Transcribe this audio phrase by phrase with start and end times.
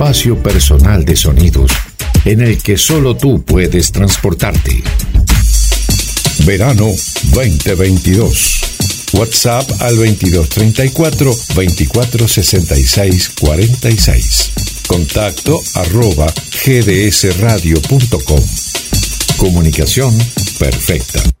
[0.00, 1.70] Espacio personal de sonidos
[2.24, 4.82] en el que solo tú puedes transportarte.
[6.46, 6.86] Verano
[7.34, 8.60] 2022.
[9.12, 14.52] WhatsApp al 2234 2466 46.
[14.86, 16.32] Contacto arroba
[16.64, 18.40] gdsradio.com.
[19.36, 20.16] Comunicación
[20.58, 21.39] perfecta.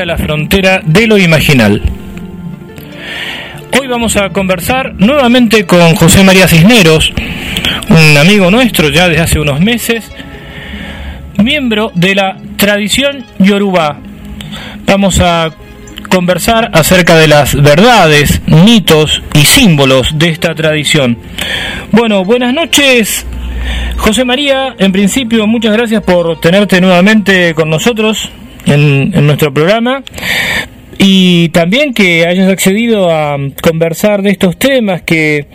[0.00, 1.80] A la frontera de lo imaginal.
[3.78, 7.12] Hoy vamos a conversar nuevamente con José María Cisneros,
[7.88, 10.10] un amigo nuestro ya desde hace unos meses,
[11.42, 13.98] miembro de la tradición Yoruba.
[14.86, 15.50] Vamos a
[16.08, 21.18] conversar acerca de las verdades, mitos y símbolos de esta tradición.
[21.92, 23.26] Bueno, buenas noches,
[23.96, 28.30] José María, en principio, muchas gracias por tenerte nuevamente con nosotros
[28.66, 30.02] en, en nuestro programa
[30.98, 35.46] y también que hayas accedido a conversar de estos temas que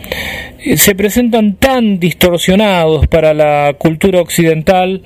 [0.58, 5.02] eh, se presentan tan distorsionados para la cultura occidental,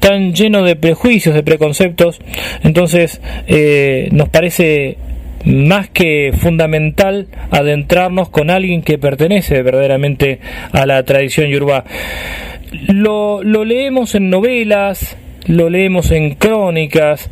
[0.00, 2.20] tan lleno de prejuicios, de preconceptos.
[2.62, 4.98] Entonces, eh, nos parece
[5.44, 10.40] más que fundamental adentrarnos con alguien que pertenece verdaderamente
[10.72, 11.84] a la tradición yoruba.
[12.88, 15.16] Lo, lo leemos en novelas,
[15.48, 17.30] lo leemos en crónicas.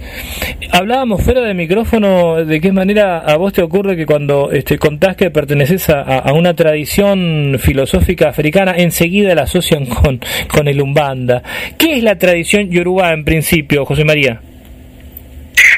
[0.72, 5.16] Hablábamos fuera de micrófono de qué manera a vos te ocurre que cuando este, contás
[5.16, 11.42] que perteneces a, una tradición filosófica africana, enseguida la asocian con, con el Umbanda.
[11.78, 14.40] ¿Qué es la tradición yoruba en principio, José María?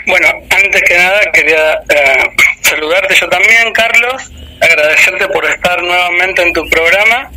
[0.06, 2.24] Bueno, antes que nada quería eh,
[2.60, 7.30] saludarte yo también, Carlos, agradecerte por estar nuevamente en tu programa.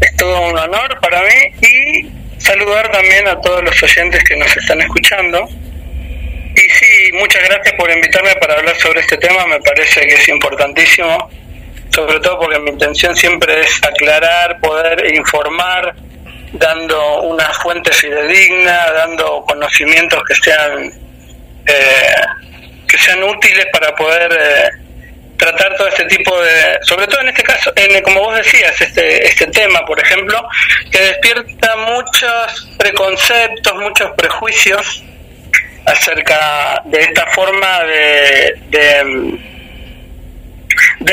[0.00, 4.54] Es todo un honor para mí y saludar también a todos los oyentes que nos
[4.56, 5.48] están escuchando.
[6.56, 10.28] Y sí, muchas gracias por invitarme para hablar sobre este tema, me parece que es
[10.28, 11.30] importantísimo,
[11.90, 15.94] sobre todo porque mi intención siempre es aclarar, poder informar,
[16.52, 20.92] dando una fuente fidedigna, dando conocimientos que sean
[21.66, 22.24] eh,
[22.86, 24.83] que sean útiles para poder eh,
[25.44, 29.26] tratar todo este tipo de, sobre todo en este caso, en, como vos decías, este,
[29.26, 30.48] este tema, por ejemplo,
[30.90, 35.04] que despierta muchos preconceptos, muchos prejuicios
[35.86, 39.46] acerca de esta forma de, de,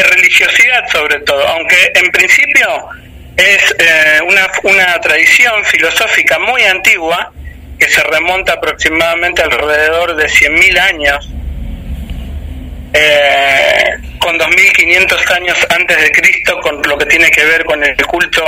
[0.03, 2.89] religiosidad sobre todo, aunque en principio
[3.35, 7.33] es eh, una, una tradición filosófica muy antigua,
[7.77, 11.29] que se remonta aproximadamente alrededor de 100.000 años,
[12.93, 13.83] eh,
[14.19, 18.43] con 2.500 años antes de Cristo, con lo que tiene que ver con el culto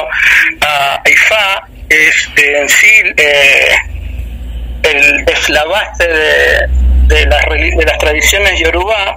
[0.62, 3.76] a Ifá, es eh, en sí eh,
[4.84, 5.48] el, es
[7.08, 7.26] de,
[7.86, 9.16] las, tradiciones yoruba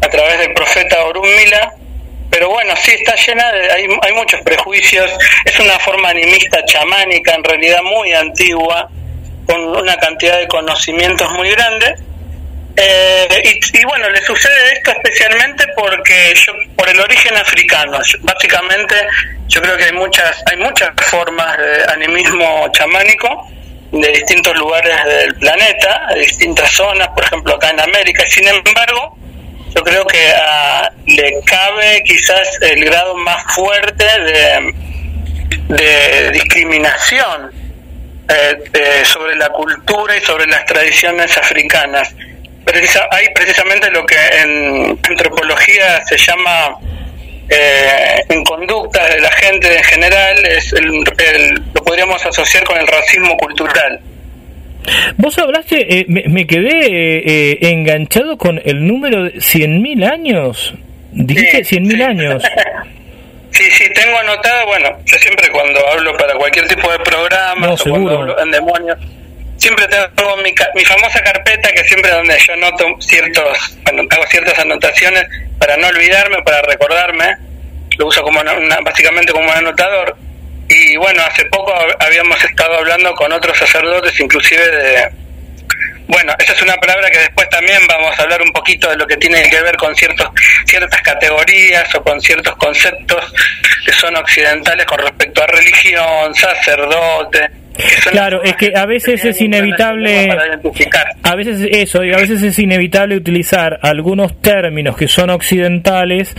[0.00, 1.72] a través del profeta Orunmila
[2.30, 5.10] pero bueno, sí está llena de, hay, hay muchos prejuicios,
[5.44, 8.90] es una forma animista chamánica en realidad muy antigua,
[9.46, 11.94] con una cantidad de conocimientos muy grande.
[12.80, 18.00] Eh, y, y bueno, le sucede esto especialmente porque yo, por el origen africano.
[18.04, 18.94] Yo- básicamente,
[19.48, 23.48] yo creo que hay muchas, hay muchas formas de animismo chamánico
[23.90, 28.22] de distintos lugares del planeta, de distintas zonas, por ejemplo acá en América.
[28.28, 29.18] Sin embargo,
[29.74, 34.74] yo creo que ah, le cabe quizás el grado más fuerte de,
[36.32, 37.50] discriminación
[38.28, 42.14] eh, eh, sobre la cultura y sobre las tradiciones africanas.
[42.72, 46.76] Precisa- hay precisamente lo que en antropología se llama
[47.48, 52.76] eh, en conductas de la gente en general, es el, el- lo podríamos asociar con
[52.78, 54.00] el racismo cultural.
[55.16, 60.74] Vos hablaste, eh, me, me quedé eh, eh, enganchado con el número de 100.000 años.
[61.12, 61.76] Dijiste Sí.
[61.76, 62.42] 100.000 años.
[63.50, 67.72] Sí, sí, tengo anotado, bueno, yo siempre cuando hablo para cualquier tipo de programa No,
[67.74, 68.98] o cuando hablo en demonios,
[69.58, 74.58] siempre tengo mi, mi famosa carpeta que siempre donde yo noto ciertos, bueno, hago ciertas
[74.58, 75.26] anotaciones
[75.58, 77.36] para no olvidarme, para recordarme,
[77.98, 80.16] lo uso como una- básicamente como un anotador.
[80.68, 85.08] Y bueno, hace poco hab- habíamos estado hablando con otros sacerdotes, inclusive de,
[86.06, 89.06] bueno, esa es una palabra que después también vamos a hablar un poquito de lo
[89.06, 90.28] que tiene que ver con ciertos,
[90.66, 93.32] ciertas categorías o con ciertos conceptos
[93.84, 97.50] que son occidentales con respecto a religión, sacerdote.
[98.10, 100.26] Claro, es que a veces es inevitable-.
[101.22, 106.34] A veces eso, y a veces es inevitable utilizar algunos términos que son occidentales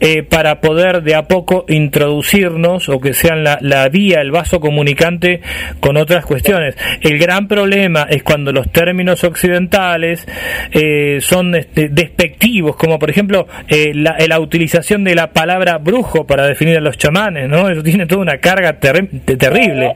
[0.00, 4.58] eh, para poder de a poco introducirnos o que sean la, la vía, el vaso
[4.60, 5.40] comunicante
[5.80, 6.76] con otras cuestiones.
[7.00, 10.26] El gran problema es cuando los términos occidentales
[10.72, 16.26] eh, son este, despectivos, como por ejemplo eh, la, la utilización de la palabra brujo
[16.26, 17.68] para definir a los chamanes, ¿no?
[17.68, 19.94] Eso tiene toda una carga terri- te- terrible.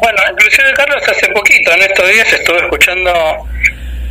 [0.00, 3.12] Bueno, inclusive Carlos hace poquito, en estos días estuve escuchando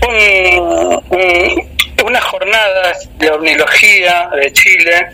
[0.08, 1.70] un- un-
[2.04, 5.08] unas jornadas de ornilogía de Chile,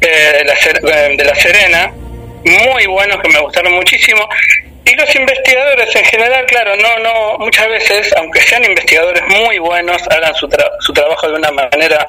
[0.00, 1.90] eh, de, la, eh, de La Serena,
[2.44, 4.28] muy buenos que me gustaron muchísimo.
[4.84, 10.02] Y los investigadores en general, claro, no, no, muchas veces, aunque sean investigadores muy buenos,
[10.08, 12.06] hagan su, tra- su trabajo de una manera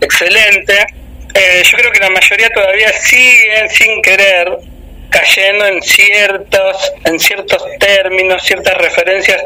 [0.00, 0.74] excelente.
[1.34, 4.48] Eh, yo creo que la mayoría todavía siguen sin querer
[5.14, 9.40] cayendo en ciertos en ciertos términos, ciertas referencias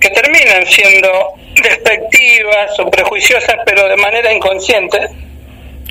[0.00, 4.98] que terminan siendo despectivas o prejuiciosas, pero de manera inconsciente.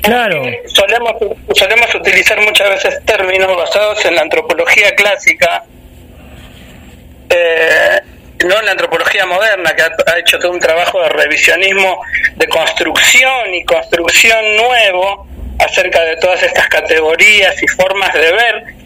[0.02, 0.42] Claro.
[0.66, 1.14] Solemos,
[1.54, 5.64] solemos utilizar muchas veces términos basados en la antropología clásica,
[7.30, 8.00] eh,
[8.46, 12.02] no en la antropología moderna, que ha, ha hecho todo un trabajo de revisionismo,
[12.36, 15.26] de construcción y construcción nuevo
[15.58, 18.83] acerca de todas estas categorías y formas de ver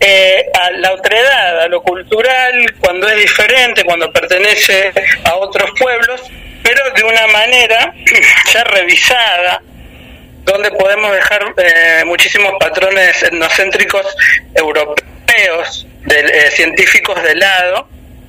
[0.00, 4.92] eh, a la otredad, a lo cultural, cuando es diferente, cuando pertenece
[5.24, 6.22] a otros pueblos,
[6.62, 7.92] pero de una manera
[8.52, 9.62] ya revisada,
[10.44, 14.06] donde podemos dejar eh, muchísimos patrones etnocéntricos
[14.54, 17.86] europeos, de, eh, científicos de lado,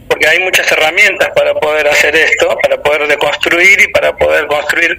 [0.09, 4.97] porque hay muchas herramientas para poder hacer esto, para poder deconstruir y para poder construir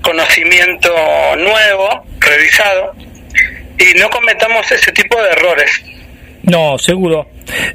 [0.00, 0.94] conocimiento
[1.36, 2.94] nuevo, revisado,
[3.78, 5.82] y no cometamos ese tipo de errores.
[6.46, 7.26] No, seguro.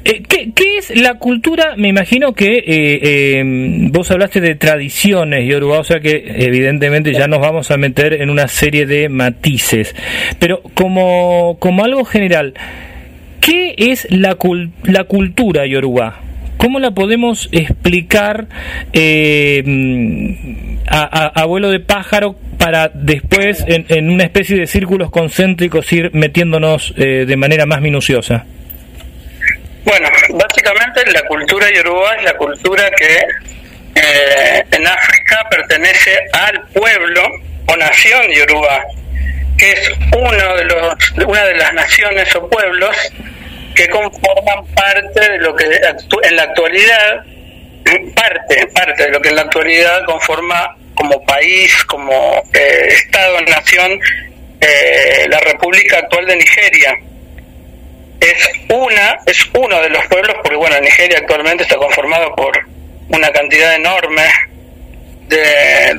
[0.04, 1.74] Eh, ¿qué, es la cultura?
[1.76, 3.42] Me imagino que eh, eh,
[3.90, 8.30] vos hablaste de tradiciones yoruba, o sea que evidentemente ya nos vamos a meter en
[8.30, 9.94] una serie de matices.
[10.38, 12.54] Pero como, como algo general,
[13.40, 16.20] ¿qué es la, cul- la cultura yoruba?
[16.56, 18.46] ¿Cómo la podemos explicar
[18.92, 25.10] eh, mm, a, a- vuelo de pájaro para después en, en una especie de círculos
[25.10, 28.44] concéntricos ir metiéndonos de manera más minuciosa?
[29.84, 33.18] Bueno, básicamente la cultura yoruba es la cultura que
[33.94, 37.22] eh, en África pertenece al pueblo
[37.66, 38.84] o nación yoruba,
[39.56, 42.96] que es uno de los, una de las naciones o pueblos
[43.74, 47.24] que conforman parte de lo que en la actualidad,
[48.14, 53.98] parte, parte de lo que en la actualidad conforma como país, como eh, Estado-nación,
[54.60, 56.98] eh, la República actual de Nigeria
[58.20, 62.58] es una es uno de los pueblos porque bueno Nigeria actualmente está conformado por
[63.08, 64.22] una cantidad enorme
[65.26, 65.94] de,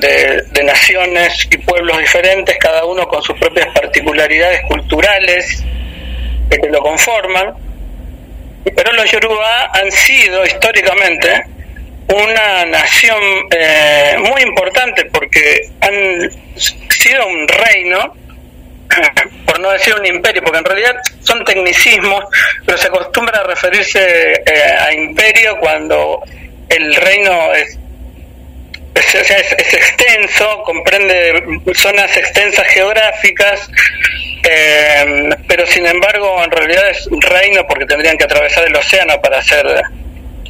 [0.52, 5.64] de- naciones y pueblos diferentes cada uno con sus propias particularidades culturales
[6.48, 7.54] que lo conforman.
[8.64, 11.44] Pero los Yoruba han sido históricamente
[12.08, 18.14] una nación eh, muy importante porque han sido un reino
[19.46, 22.24] por no decir un imperio, porque en realidad son tecnicismos,
[22.64, 26.22] pero se acostumbra a referirse eh, a imperio cuando
[26.68, 27.78] el reino es,
[28.94, 31.42] es, extenso, comprende
[31.74, 33.68] zonas extensas geográficas,
[34.44, 39.20] eh, pero sin embargo en realidad es un reino porque tendrían que atravesar el océano
[39.20, 39.66] para ser,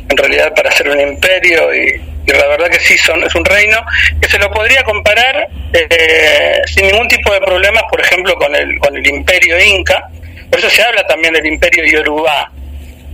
[0.09, 3.45] en realidad para ser un imperio y, y la verdad que sí son es un
[3.45, 3.85] reino
[4.21, 8.79] que se lo podría comparar eh, sin ningún tipo de problemas por ejemplo con el
[8.79, 10.09] con el imperio inca
[10.51, 12.51] por eso se habla también del imperio yoruba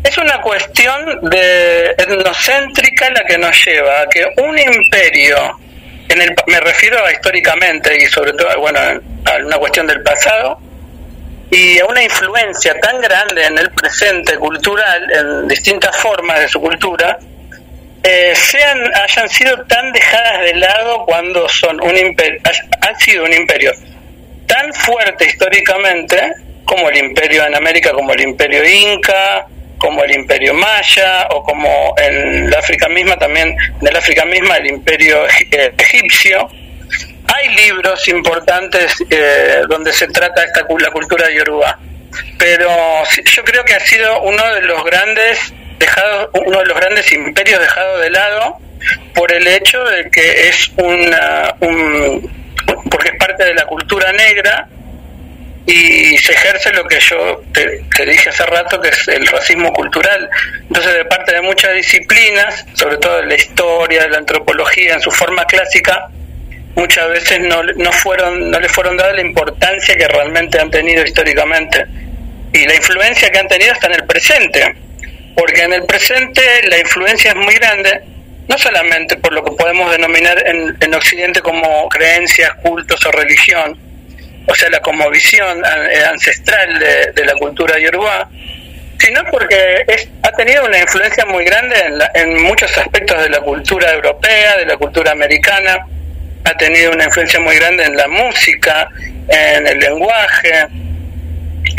[0.03, 5.59] es una cuestión de etnocéntrica la que nos lleva a que un imperio
[6.09, 10.59] en el me refiero a históricamente y sobre todo bueno a una cuestión del pasado
[11.51, 16.61] y a una influencia tan grande en el presente cultural en distintas formas de su
[16.61, 17.19] cultura
[18.11, 22.41] eh, sean hayan sido tan dejadas de lado cuando son un imperio,
[22.81, 23.71] han sido un imperio
[24.47, 26.19] tan fuerte históricamente
[26.65, 29.47] como el imperio en América, como el imperio inca,
[29.77, 34.69] como el imperio maya o como en África misma también, en el África misma el
[34.69, 36.49] imperio eh, egipcio.
[37.35, 41.79] Hay libros importantes eh, donde se trata esta la cultura yoruba,
[42.39, 42.71] pero
[43.35, 47.61] yo creo que ha sido uno de los grandes dejado uno de los grandes imperios
[47.61, 48.59] dejado de lado
[49.15, 52.39] por el hecho de que es una un,
[52.91, 54.69] porque es parte de la cultura negra
[55.67, 60.31] y se ejerce lo que yo te, dije hace rato, que es el racismo cultural.
[60.63, 65.01] Entonces, de parte de muchas disciplinas, sobre todo de la historia, de la antropología, en
[65.03, 66.09] su forma clásica,
[66.75, 71.05] muchas veces no, no, fueron, no le fueron dadas la importancia que realmente han tenido
[71.05, 71.85] históricamente.
[72.55, 74.75] Y la influencia que han tenido está en el presente,
[75.39, 78.03] porque en el presente la influencia es muy grande,
[78.49, 83.79] no solamente por lo que podemos denominar en, en Occidente como creencias, cultos o religión,
[84.49, 86.81] o sea, la como visión eh, ancestral
[87.15, 88.29] de, la cultura yoruba,
[88.99, 93.41] sino porque es, ha tenido una influencia muy grande en, en muchos aspectos de la
[93.41, 95.87] cultura europea, de la cultura americana,
[96.45, 98.89] ha tenido una influencia muy grande en la música,
[99.29, 100.67] en el lenguaje,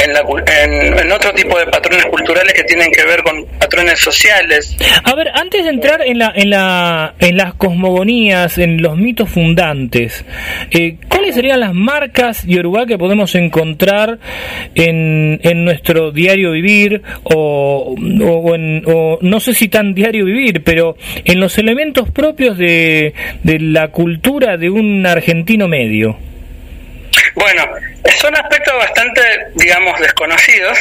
[0.03, 4.75] en, otro tipo de patrones culturales que tienen que ver con patrones sociales.
[5.03, 9.29] A ver, antes de entrar en, la, en, la, en las cosmogonías, en los mitos
[9.29, 10.25] fundantes,
[10.71, 14.19] eh, ¿cuáles serían las marcas yoruba que podemos encontrar
[14.75, 20.63] en, en nuestro diario vivir o, o, en, o no sé si tan diario vivir,
[20.63, 23.13] pero en los elementos propios de,
[23.43, 26.28] de la cultura de un argentino medio?
[27.39, 27.69] Bueno,
[28.17, 29.21] son aspectos bastante,
[29.55, 30.77] digamos, desconocidos,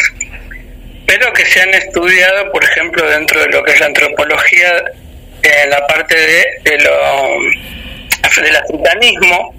[1.07, 4.83] pero que se han estudiado, por ejemplo, dentro de lo que es la antropología,
[5.43, 7.39] en la parte de, de lo,
[8.43, 9.55] del africanismo,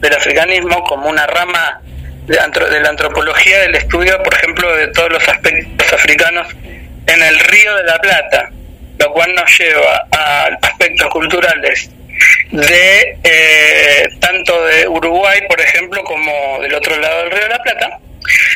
[0.00, 1.80] del africanismo como una rama
[2.26, 6.46] de, de la antropología del estudio, por ejemplo, de todos los aspectos africanos
[7.08, 8.50] en el Río de la Plata,
[9.00, 11.90] lo cual nos lleva a aspectos culturales
[12.50, 17.62] de eh, tanto de Uruguay, por ejemplo, como del otro lado del Río de la
[17.62, 17.98] Plata,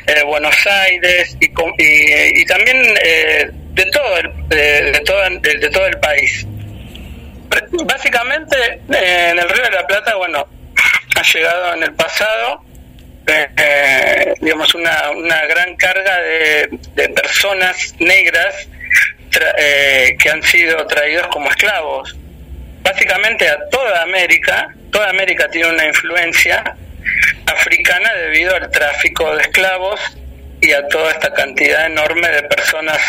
[0.07, 5.99] eh, Buenos Aires y, y, también eh, de todo el, de, todo, de, todo el
[6.01, 6.47] país.
[7.85, 10.47] Básicamente, en el Río de la Plata, bueno,
[11.17, 12.65] ha llegado en el pasado,
[14.41, 18.69] digamos, una, una gran carga de, de personas negras
[19.31, 22.17] que han sido traídos como esclavos
[22.83, 26.77] básicamente a toda América, toda América tiene una influencia
[27.47, 30.01] africana debido al tráfico de esclavos
[30.61, 33.01] y a toda esta cantidad enorme de personas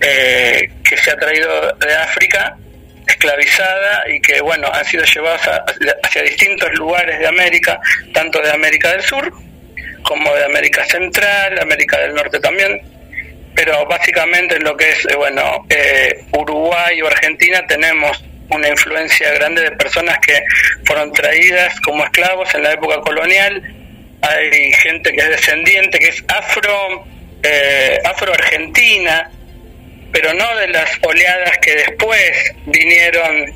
[0.00, 2.56] eh, que se ha traído de África
[3.06, 5.40] esclavizada y que bueno han sido llevadas
[6.02, 7.80] hacia distintos lugares de América,
[8.12, 9.32] tanto de América del Sur
[10.02, 12.80] como de América Central, América del Norte también,
[13.54, 19.32] pero básicamente en lo que es eh, bueno eh, Uruguay o Argentina tenemos una influencia
[19.32, 20.40] grande de personas que
[20.84, 23.62] fueron traídas como esclavos en la época colonial.
[24.22, 27.04] Hay gente que es descendiente, que es afro,
[27.42, 29.30] eh, afro-argentina,
[30.12, 33.46] pero no de las oleadas que después vinieron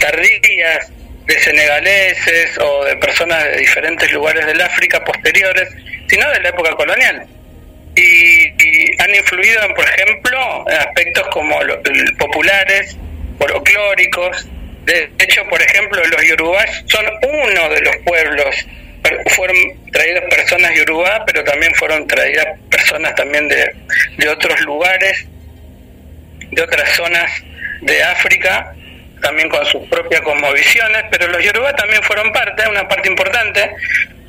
[0.00, 0.90] tardías
[1.26, 5.68] de senegaleses o de personas de diferentes lugares del África posteriores,
[6.08, 7.26] sino de la época colonial.
[7.96, 11.78] Y, han influido, en, por ejemplo, en aspectos como los
[12.18, 12.96] populares,
[13.38, 14.46] folclóricos.
[14.84, 18.54] De hecho, por ejemplo, los yorubás son uno de los pueblos.
[19.36, 19.56] Fueron
[19.92, 23.74] traídas personas yorubá, pero también fueron traídas personas también de,
[24.16, 25.26] de otros lugares,
[26.50, 27.30] de otras zonas
[27.82, 28.74] de África,
[29.20, 33.70] también con sus propias cosmovisiones, pero los yorubá también fueron parte, una parte importante,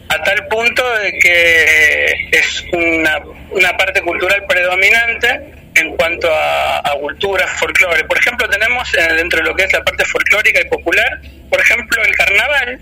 [0.09, 3.21] a tal punto de que es una,
[3.51, 8.03] una parte cultural predominante en cuanto a, cultura, folclore.
[8.05, 11.59] Por ejemplo, tenemos eh, dentro de lo que es la parte folclórica y popular, por
[11.59, 12.79] ejemplo, el carnaval,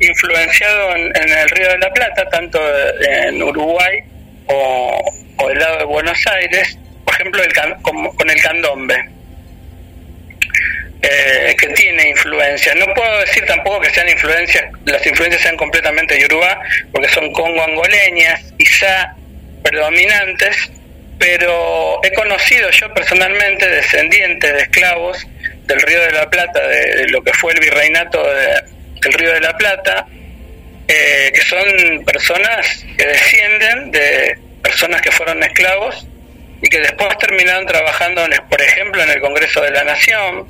[0.00, 2.60] influenciado en, el Río de la Plata, tanto
[3.00, 4.00] en Uruguay
[4.46, 5.00] o,
[5.38, 9.08] o del lado de Buenos Aires, por ejemplo, el con, el candombe.
[11.02, 12.74] Eh, que tiene influencia.
[12.76, 16.58] No puedo decir tampoco que sean influencias, las influencias sean completamente yoruba,
[16.92, 19.14] porque son congo-angoleñas, quizá
[19.62, 20.70] predominantes,
[21.18, 25.26] pero he conocido yo personalmente descendientes de esclavos
[25.66, 29.56] del Río de la Plata, de, lo que fue el virreinato del Río de la
[29.56, 30.06] Plata,
[30.88, 36.06] eh, que son personas que descienden de personas que fueron esclavos
[36.60, 40.46] y que después terminaron trabajando, por ejemplo, en el Congreso de la Nación,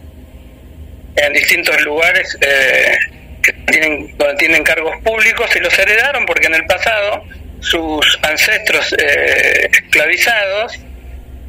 [1.16, 2.96] en distintos lugares eh,
[3.42, 7.24] que tienen, donde tienen cargos públicos y los heredaron porque en el pasado
[7.64, 10.78] sus ancestros eh, esclavizados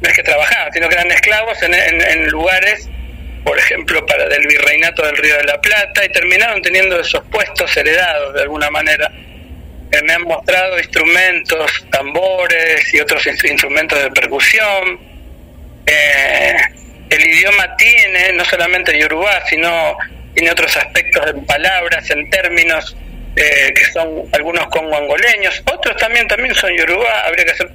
[0.00, 2.88] no es que trabajaban, sino que eran esclavos en, en, lugares,
[3.44, 7.74] por ejemplo, para del virreinato del Río de la Plata y terminaron teniendo esos puestos
[7.76, 9.10] heredados de alguna manera.
[10.04, 15.00] Me han mostrado instrumentos, tambores y otros instrumentos de percusión.
[15.86, 16.56] Eh,
[17.08, 19.96] el idioma tiene no solamente Yoruba, sino
[20.34, 22.96] tiene otros aspectos en palabras, en términos
[23.36, 27.70] eh, que son algunos congo-angoleños, otros también también son Yoruba, habría que hacer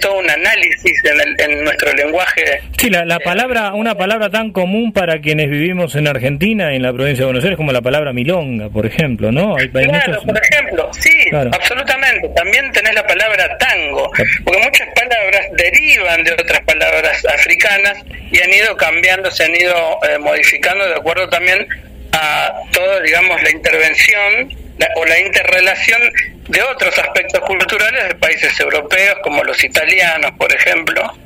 [0.00, 1.02] todo un análisis
[1.38, 2.42] en, nuestro lenguaje.
[2.78, 6.92] Sí, la, la palabra, una palabra tan común para quienes vivimos en Argentina, en la
[6.92, 9.56] provincia de Buenos Aires, como la palabra milonga, por ejemplo, ¿no?
[9.56, 12.28] Hay, claro, por ejemplo, sí, absolutamente.
[12.34, 14.10] También tenés la palabra tango,
[14.44, 17.98] porque muchas palabras derivan de otras palabras africanas
[18.30, 21.66] y han ido cambiando, se han ido eh, modificando de acuerdo también
[22.12, 26.00] a todo, digamos, la intervención o la interrelación
[26.48, 31.16] de otros aspectos culturales de países europeos, como los italianos, por ejemplo,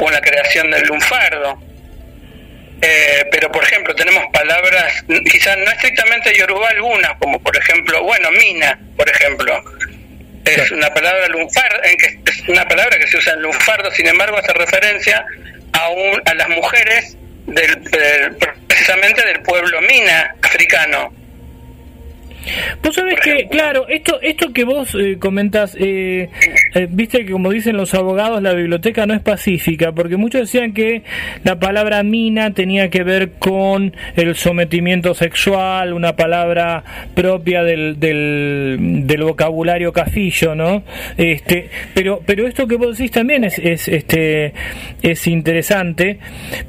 [0.00, 1.58] o la creación del lunfardo.
[2.82, 8.30] Eh, pero, por ejemplo, tenemos palabras, quizás no estrictamente yoruba algunas, como por ejemplo, bueno,
[8.32, 9.62] mina, por ejemplo.
[10.44, 14.06] Es una palabra lunfardo, en que es una palabra que se usa en lunfardo, sin
[14.06, 15.24] embargo, hace referencia
[15.72, 21.23] a, un, a las mujeres del, precisamente del pueblo mina africano
[22.82, 26.28] Vos sabés que, claro, esto esto que vos eh, comentas, eh,
[26.74, 30.72] eh, viste que como dicen los abogados, la biblioteca no es pacífica, porque muchos decían
[30.72, 31.02] que
[31.42, 36.84] la palabra mina tenía que ver con el sometimiento sexual, una palabra
[37.14, 40.84] propia del, del, del vocabulario cafillo, ¿no?
[41.16, 44.52] Este, pero pero esto que vos decís también es, es este
[45.02, 46.18] es interesante,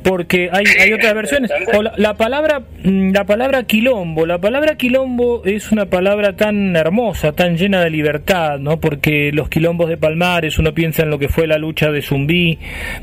[0.03, 1.51] porque hay, hay otras versiones.
[1.73, 6.75] O la, la palabra mm, la palabra quilombo, la palabra quilombo es una palabra tan
[6.75, 8.79] hermosa, tan llena de libertad, ¿no?
[8.79, 12.59] Porque los quilombos de Palmares, uno piensa en lo que fue la lucha de Zumbí,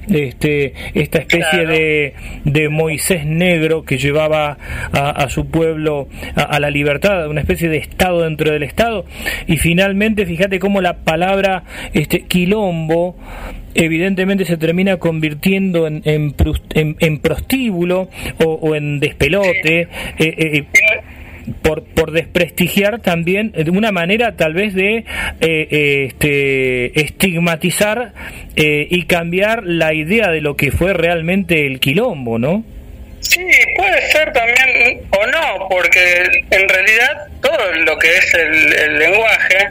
[0.09, 4.57] este, esta especie de, de, Moisés negro que llevaba
[4.93, 9.05] a, su pueblo a, la libertad, una especie de Estado dentro del Estado.
[9.47, 13.17] Y finalmente, fíjate cómo la palabra este, quilombo
[13.75, 18.09] evidentemente se termina convirtiendo en, en, prostíbulo
[18.45, 19.81] o, en despelote.
[19.81, 20.65] Eh, eh,
[21.63, 25.05] por, por desprestigiar también de una manera tal vez de eh,
[25.41, 28.13] eh, este, estigmatizar
[28.57, 32.65] eh, y cambiar la idea de lo que fue realmente el quilombo, ¿no?
[33.21, 33.41] Sí,
[33.77, 39.69] puede ser también o no, porque en realidad todo lo que es el, el lenguaje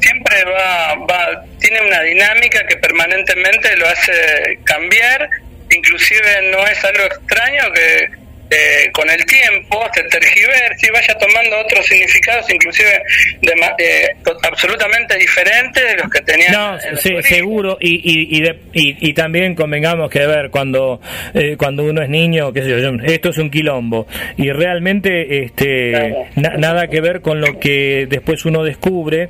[0.00, 5.28] siempre va, va, tiene una dinámica que permanentemente lo hace cambiar,
[5.70, 8.08] inclusive no es algo extraño que
[8.50, 13.02] eh, con el tiempo se tergiversa y vaya tomando otros significados, inclusive
[13.42, 16.52] de, eh, absolutamente diferentes de los que tenían.
[16.52, 16.78] No,
[17.22, 21.00] seguro, y, y, y, y, también convengamos que, a ver, cuando,
[21.34, 24.06] eh, cuando uno es niño, qué sé yo, esto es un quilombo,
[24.36, 29.28] y realmente este, nada que ver con lo que después uno descubre.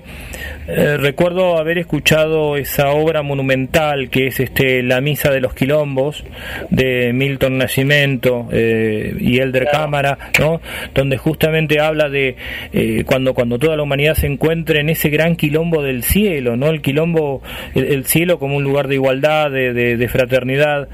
[0.69, 6.25] Recuerdo haber escuchado esa obra monumental que es este La Misa de los Quilombos
[6.71, 8.49] de Milton Nascimento.
[8.53, 10.61] Eh, y Elder Cámara, ¿no?
[10.95, 12.37] donde justamente habla de
[12.73, 16.69] eh, cuando, cuando toda la humanidad se encuentre en ese gran quilombo del cielo, ¿no?
[16.69, 17.43] el quilombo,
[17.75, 20.89] el, cielo como un lugar de igualdad, de, de, fraternidad,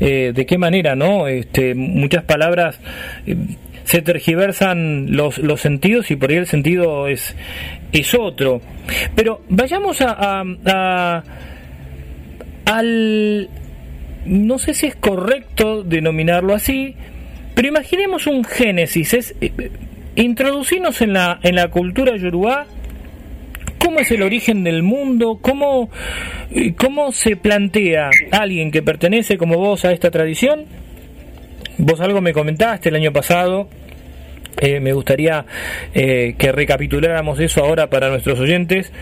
[0.00, 1.26] eh, de qué manera, ¿no?
[1.26, 2.78] Este, muchas palabras
[3.26, 3.34] eh,
[3.90, 7.34] se tergiversan los, los sentidos y por ahí el sentido es,
[7.90, 8.62] es otro.
[9.16, 11.24] Pero vayamos a, a
[12.66, 13.50] al
[14.26, 16.94] no sé si es correcto denominarlo así,
[17.56, 19.72] pero imaginemos un génesis, es eh,
[20.14, 22.66] introducirnos en la, en la cultura yoruba,
[23.80, 25.90] cómo es el origen del mundo, cómo,
[26.52, 30.66] eh, cómo se plantea alguien que pertenece como vos a esta tradición.
[31.76, 33.68] Vos algo me comentaste el año pasado,
[34.58, 35.44] eh, me gustaría
[35.92, 38.92] que recapituláramos eso ahora para nuestros oyentes.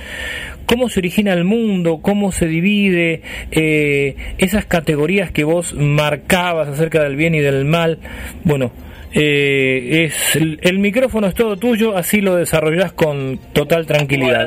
[0.66, 2.00] ¿Cómo se origina el mundo?
[2.02, 3.22] ¿Cómo se divide?
[3.50, 7.98] esas categorías que vos marcabas acerca del bien y del mal.
[8.44, 8.72] Bueno,
[9.12, 14.46] eh, es el, micrófono es todo tuyo, así lo desarrollás con total tranquilidad.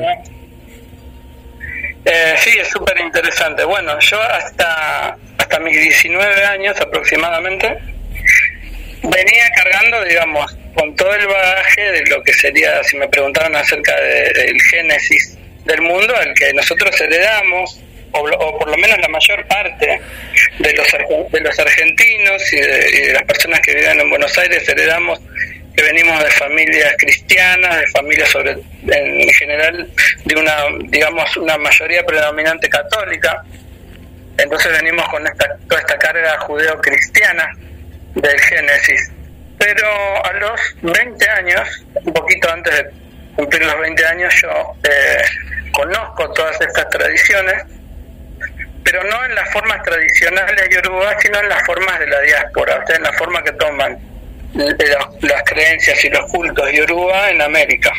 [2.04, 3.64] Eh, sí, es súper interesante.
[3.64, 7.76] Bueno, yo hasta, hasta mis 19 años aproximadamente
[9.02, 13.94] venía cargando, digamos, con todo el bagaje de lo que sería, si me preguntaron acerca
[14.00, 17.80] del génesis del mundo al que nosotros heredamos
[18.12, 20.00] o, por lo menos la mayor parte
[20.58, 20.86] de los,
[21.32, 25.20] de los argentinos y de, las personas que viven en Buenos Aires heredamos
[25.74, 28.58] que venimos de familias cristianas, de familias sobre
[28.88, 29.88] en general
[30.24, 33.42] de una digamos una mayoría predominante católica.
[34.36, 37.56] Entonces venimos con esta toda esta carga judeo-cristiana
[38.14, 39.10] del Génesis.
[39.62, 39.88] Pero
[40.24, 42.90] a los 20 años, un poquito antes de
[43.36, 44.48] cumplir los 20 años, yo
[44.82, 45.22] eh,
[45.70, 47.62] conozco todas estas tradiciones,
[48.82, 52.80] pero no en las formas tradicionales de Yoruba, sino en las formas de la diáspora,
[52.82, 53.98] o sea, en la forma que toman
[54.54, 57.92] las creencias y los cultos de Yoruba en América.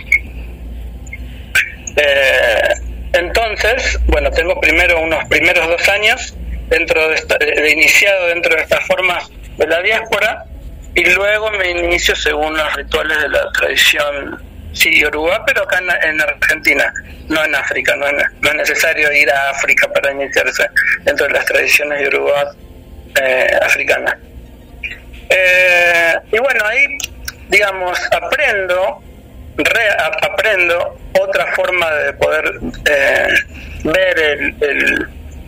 [1.96, 2.74] Eh,
[3.14, 6.36] entonces, bueno, tengo primero unos primeros dos años
[6.68, 10.46] dentro de, de iniciado dentro de estas formas de la diáspora
[10.96, 14.40] y luego me inicio según los rituales de la tradición
[14.74, 16.94] sí, Yoruba, pero acá en, Argentina,
[17.30, 20.68] no en África, no, es necesario ir a África para iniciarse
[21.04, 22.54] dentro de las tradiciones Yoruba
[23.22, 24.16] eh, africanas.
[25.30, 26.98] Eh, y bueno, ahí,
[27.50, 29.02] digamos, aprendo,
[30.22, 33.28] aprendo otra forma de poder eh,
[33.84, 35.08] ver el,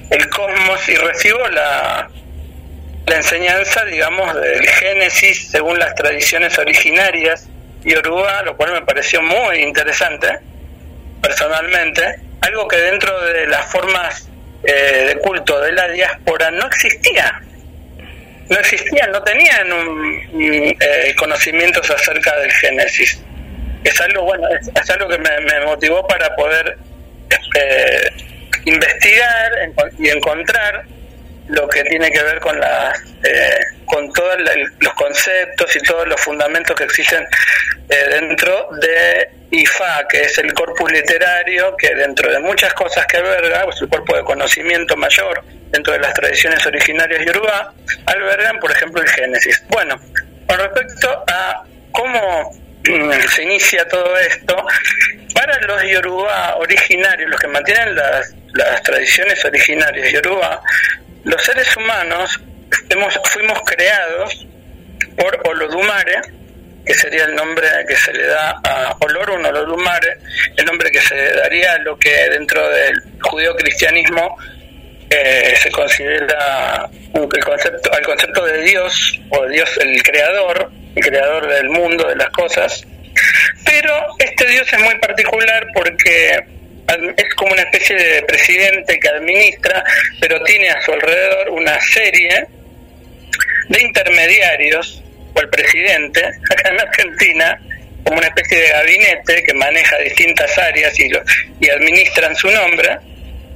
[0.10, 2.10] el cosmos y recibo la,
[3.08, 7.48] la enseñanza, digamos, del Génesis según las tradiciones originarias
[7.84, 10.40] yoruba, lo cual me pareció muy interesante,
[11.22, 14.28] personalmente, algo que dentro de las formas
[14.64, 17.42] eh, de culto de la diáspora no existía.
[18.50, 23.20] No existían, no tenían un, eh, conocimientos acerca del Génesis.
[23.84, 26.78] Es algo, bueno, es, algo que me, motivó para poder
[27.56, 28.12] eh,
[28.66, 29.52] investigar
[30.00, 30.86] y encontrar
[31.48, 34.38] lo que tiene que ver con la eh, con todos
[34.80, 37.26] los conceptos y todos los fundamentos que existen
[37.90, 43.18] eh, dentro de IFA, que es el corpus literario, que dentro de muchas cosas que
[43.18, 47.74] alberga, pues el cuerpo de conocimiento mayor dentro de las tradiciones originarias yoruba,
[48.06, 49.64] albergan, por ejemplo, el Génesis.
[49.70, 50.00] Bueno,
[50.48, 52.52] con respecto a cómo
[52.88, 54.66] mm, se inicia todo esto,
[55.34, 60.62] para los yoruba originarios, los que mantienen las, las tradiciones originarias yoruba,
[61.26, 62.40] los seres humanos
[63.32, 64.48] fuimos creados
[65.18, 66.22] por Olodumare,
[66.86, 70.20] que sería el nombre que se le da a Olorun Olodumare,
[70.56, 74.38] el nombre que se daría a lo que dentro del judío-cristianismo
[75.10, 81.48] eh, se considera el concepto, al concepto de Dios, o Dios el creador, el creador
[81.48, 82.86] del mundo, de las cosas.
[83.66, 86.55] Pero este Dios es muy particular porque
[86.88, 89.84] es como una especie de presidente que administra,
[90.20, 92.48] pero tiene a su alrededor una serie
[93.70, 95.02] de intermediarios,
[95.34, 97.60] o el presidente, acá en Argentina,
[98.04, 101.22] como una especie de gabinete que maneja distintas áreas y, lo,
[101.60, 102.98] y administran su nombre.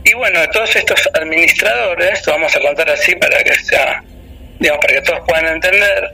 [0.03, 4.01] Y bueno, todos estos administradores, vamos a contar así para que sea,
[4.59, 6.09] digamos, para que todos puedan entender,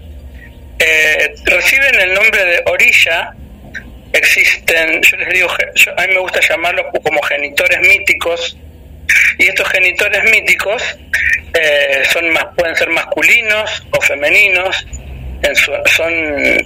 [0.80, 3.34] eh, reciben el nombre de orilla
[4.16, 8.58] existen, yo les digo, a mí me gusta llamarlos como genitores míticos,
[9.38, 10.82] y estos genitores míticos
[11.54, 14.86] eh, son más, pueden ser masculinos o femeninos,
[15.86, 16.12] son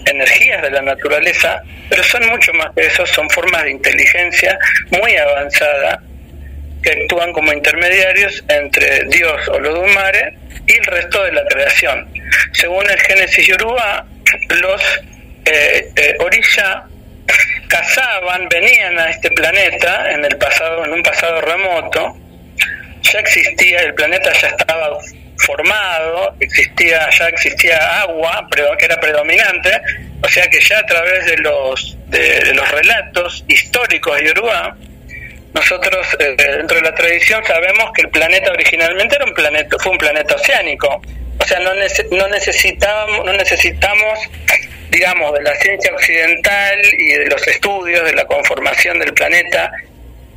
[0.06, 4.58] energías de la naturaleza, pero son mucho más que eso, son formas de inteligencia
[4.92, 6.02] muy avanzada
[6.82, 12.08] que actúan como intermediarios entre Dios o Lodumare y el resto de la creación.
[12.54, 14.06] Según el Génesis Yoruba,
[14.62, 14.82] los
[15.46, 16.86] eh, eh Orisha
[17.68, 22.18] cazaban, venían a este planeta en el pasado, en un pasado remoto,
[23.02, 24.98] ya existía, el planeta ya estaba
[25.38, 29.82] formado, existía, ya existía agua que era predominante,
[30.22, 34.76] o sea que ya a través de los de, los relatos históricos de Yoruba,
[35.54, 39.92] nosotros eh, dentro de la tradición sabemos que el planeta originalmente era un planeta, fue
[39.94, 41.02] un planeta oceánico,
[41.40, 44.20] o sea no, no necesitábamos, no necesitamos
[44.90, 49.72] digamos, de la ciencia occidental y de los estudios de la conformación del planeta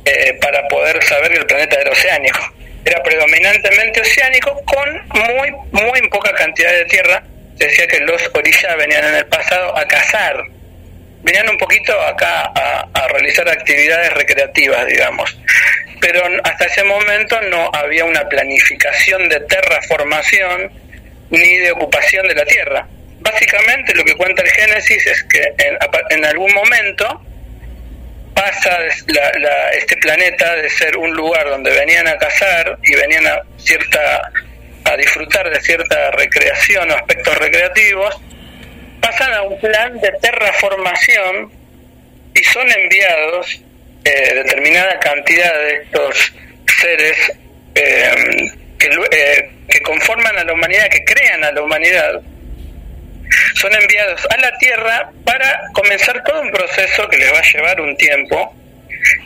[0.05, 2.39] eh, para poder saber que el planeta era oceánico.
[2.85, 7.23] Era predominantemente oceánico con muy, muy poca cantidad de tierra.
[7.55, 10.43] Decía que los orillas venían en el pasado a cazar,
[11.21, 12.51] venían un poquito acá
[12.93, 15.37] a realizar actividades recreativas, digamos.
[16.01, 20.71] Pero hasta ese momento no había una planificación de terraformación
[21.29, 22.87] ni de ocupación de la tierra
[23.23, 25.41] básicamente lo que cuenta el Génesis es que
[26.09, 27.21] en, algún momento
[28.35, 28.77] pasa
[29.73, 34.31] este planeta de ser un lugar donde venían a cazar y venían a cierta
[34.85, 38.19] a disfrutar de cierta recreación o aspectos recreativos,
[39.01, 41.53] pasan a un plan de terraformación
[42.35, 43.61] y son enviados
[44.03, 46.33] eh, determinada cantidad de estos
[46.81, 47.31] seres
[47.75, 52.21] eh, que, eh, que conforman a la humanidad, que crean a la humanidad,
[53.55, 57.81] son enviados a la Tierra para comenzar todo un proceso que les va a llevar
[57.81, 58.55] un tiempo,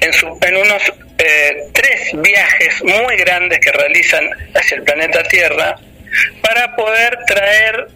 [0.02, 0.82] en, su, en unos
[1.18, 5.76] eh, tres viajes muy grandes que realizan hacia el planeta Tierra,
[6.42, 7.88] para poder traer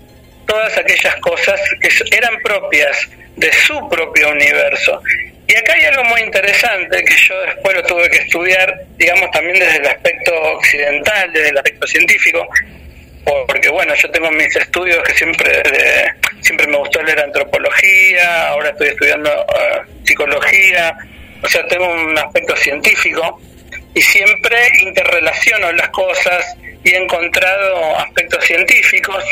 [0.46, 5.02] todas aquellas cosas que eran propias de su propio universo.
[5.48, 9.60] Y acá hay algo muy interesante que yo después lo tuve que estudiar, digamos, también
[9.60, 12.48] desde el aspecto occidental, desde el aspecto científico,
[13.48, 15.64] porque bueno, yo tengo mis estudios que siempre
[16.42, 20.96] siempre me gustó leer antropología, ahora estoy estudiando eh, psicología,
[21.44, 23.40] o sea, tengo un aspecto científico
[23.94, 29.24] y siempre interrelaciono las cosas y he encontrado aspectos científicos.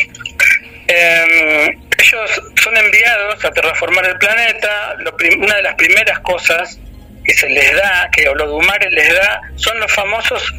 [0.88, 4.95] Em, ellos son enviados a terraformar el planeta.
[5.38, 6.80] una de las primeras cosas
[7.23, 10.54] que se les da, que Olodumare les da, son los famosos,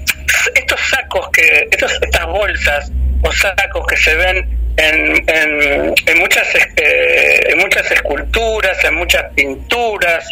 [0.55, 7.41] estos sacos, que estos, estas bolsas o sacos que se ven en, en, muchas, eh,
[7.49, 10.25] en muchas esculturas, en muchas pinturas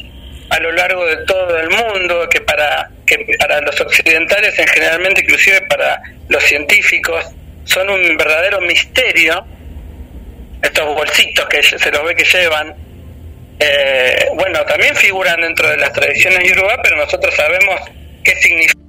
[0.50, 5.20] a lo largo de todo el mundo, que para, que para los occidentales en generalmente,
[5.20, 7.24] inclusive para los científicos,
[7.64, 9.44] son un verdadero misterio,
[10.62, 12.74] estos bolsitos que se los ve que llevan,
[13.60, 17.80] eh, bueno, también figuran dentro de las tradiciones yoruba, pero nosotros sabemos
[18.24, 18.87] qué significa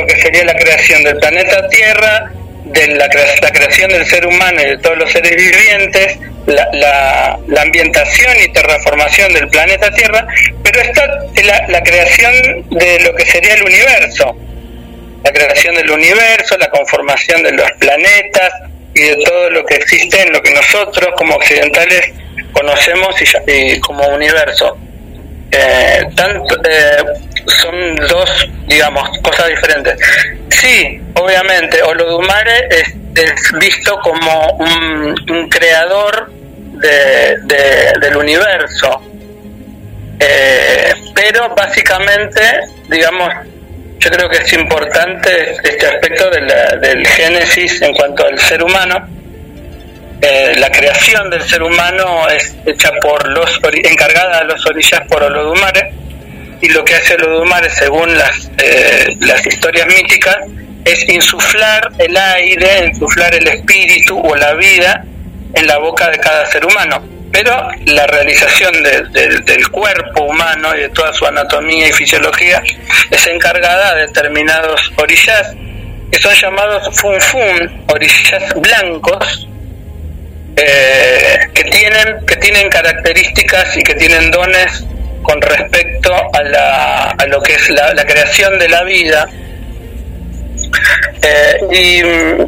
[0.00, 2.32] lo que sería la creación del planeta Tierra,
[2.64, 8.52] de la, creación del ser humano y de todos los seres vivientes, la, ambientación y
[8.52, 10.26] terraformación del planeta Tierra,
[10.62, 11.06] pero está
[11.44, 14.36] la, la creación de lo que sería el universo,
[15.24, 18.52] la creación del universo, la conformación de los planetas
[18.94, 22.12] y de todo lo que existe en lo que nosotros como occidentales
[22.52, 23.14] conocemos
[23.46, 24.76] y, como universo.
[25.50, 26.96] Eh, tanto, eh,
[27.46, 29.98] son dos, digamos, cosas diferentes.
[30.50, 37.36] Sí, obviamente, Olodumare es, es visto como un, creador de,
[38.00, 39.00] del universo,
[40.20, 42.40] eh, pero básicamente,
[42.88, 43.32] digamos,
[43.98, 49.08] yo creo que es importante este aspecto del génesis en cuanto al ser humano.
[50.20, 55.22] Eh, la creación del ser humano es hecha por los encargada de los orillas por
[55.22, 55.97] Olodumare
[56.60, 60.36] y lo que hace Olodumare, según las, eh, las historias míticas,
[60.84, 65.04] es insuflar el aire, insuflar el espíritu o la vida
[65.54, 67.02] en la boca de cada ser humano.
[67.30, 72.62] Pero la realización del cuerpo humano y de toda su anatomía y fisiología
[73.10, 75.54] es encargada de determinados orillas
[76.10, 79.46] que son llamados funfun, orillas blancos,
[80.56, 84.86] eh, que tienen que tienen características y que tienen dones
[85.28, 89.28] con respecto a, la, a lo que es la, creación de la vida.
[91.22, 92.02] Eh,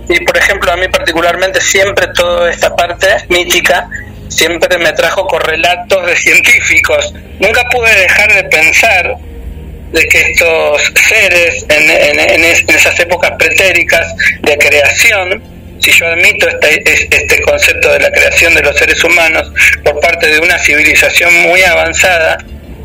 [0.08, 3.86] y, por ejemplo, a mí particularmente siempre toda esta parte mítica
[4.28, 7.12] siempre me trajo correlatos de científicos.
[7.38, 9.16] Nunca pude dejar de pensar
[9.92, 15.42] de que estos seres en, en, esas épocas pretéricas de creación,
[15.80, 19.52] si yo admito este, este concepto de la creación de los seres humanos
[19.84, 22.38] por parte de una civilización muy avanzada,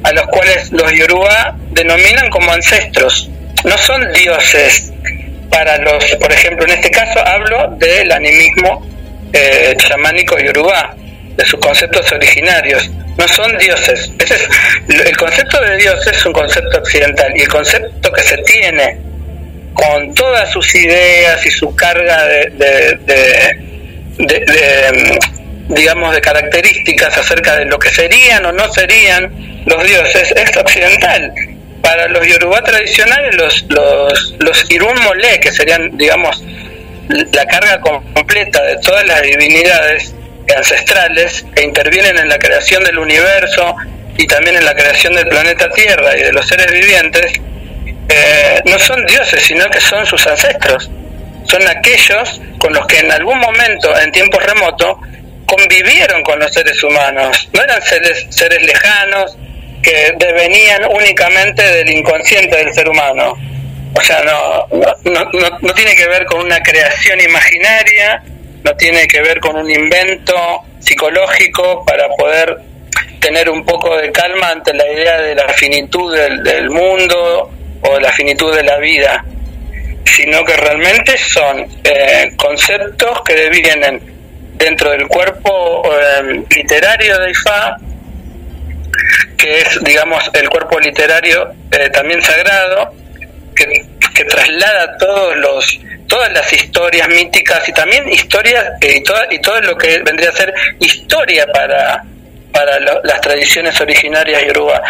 [0.06, 3.28] a los cuales los yoruba denominan como ancestros.
[3.63, 4.94] No son dioses
[5.50, 8.86] para los, por ejemplo, en este caso hablo del animismo
[9.34, 10.96] eh, chamánico yoruba,
[11.36, 12.88] de sus conceptos originarios.
[13.18, 14.12] No son dioses.
[14.20, 14.48] Ese es,
[14.89, 19.00] el concepto de dios es un concepto occidental y el concepto que se tiene
[19.74, 23.00] con todas sus ideas y su carga de,
[25.67, 31.34] digamos, de características acerca de lo que serían o no serían los dioses es occidental.
[31.82, 36.43] Para los yorubá tradicionales, los, los, los Irun Mole, que serían, digamos,
[37.10, 40.15] la carga completa de todas las divinidades
[40.56, 43.75] ancestrales que intervienen en la creación del universo
[44.17, 47.34] y también en la creación del planeta Tierra y de los seres vivientes,
[48.10, 50.89] eh, no son dioses, sino que son sus ancestros.
[51.43, 54.97] Son aquellos con los que en algún momento, en tiempos remotos,
[55.45, 57.49] convivieron con los seres humanos.
[57.53, 59.38] No eran seres, seres lejanos
[59.81, 63.38] que devenían únicamente del inconsciente del ser humano.
[63.97, 64.67] O sea, no,
[65.03, 68.21] no, no, no tiene que ver con una creación imaginaria,
[68.63, 70.36] no tiene que ver con un invento
[70.79, 72.58] psicológico para poder
[73.19, 78.12] tener un poco de calma ante la idea de la finitud del, mundo o la
[78.12, 79.25] finitud de la vida,
[80.03, 84.14] sino que realmente son eh, conceptos que devienen
[84.58, 87.78] dentro del cuerpo eh, literario de Ifá,
[89.38, 92.94] que es, digamos, el cuerpo literario eh, también sagrado,
[93.56, 99.04] que, que traslada todos los todas las historias míticas y también historias y,
[99.36, 102.04] y todo lo que vendría a ser historia para,
[102.52, 104.82] para las tradiciones originarias yoruba.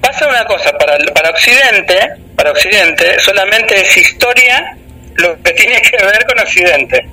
[0.00, 4.76] Pasa una cosa, para, para Occidente, para Occidente solamente es historia
[5.16, 7.06] lo que tiene que ver con Occidente.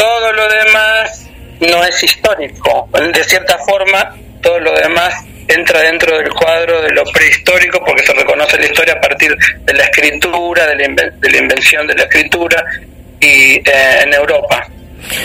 [0.00, 1.28] Todo lo demás
[1.60, 2.88] no es histórico.
[3.12, 5.12] De cierta forma, todo lo demás
[5.46, 9.74] entra dentro del cuadro de lo prehistórico porque se reconoce la historia a partir de
[9.74, 12.64] la escritura, de la, invención de la escritura
[13.20, 13.62] y eh,
[14.04, 14.66] en Europa.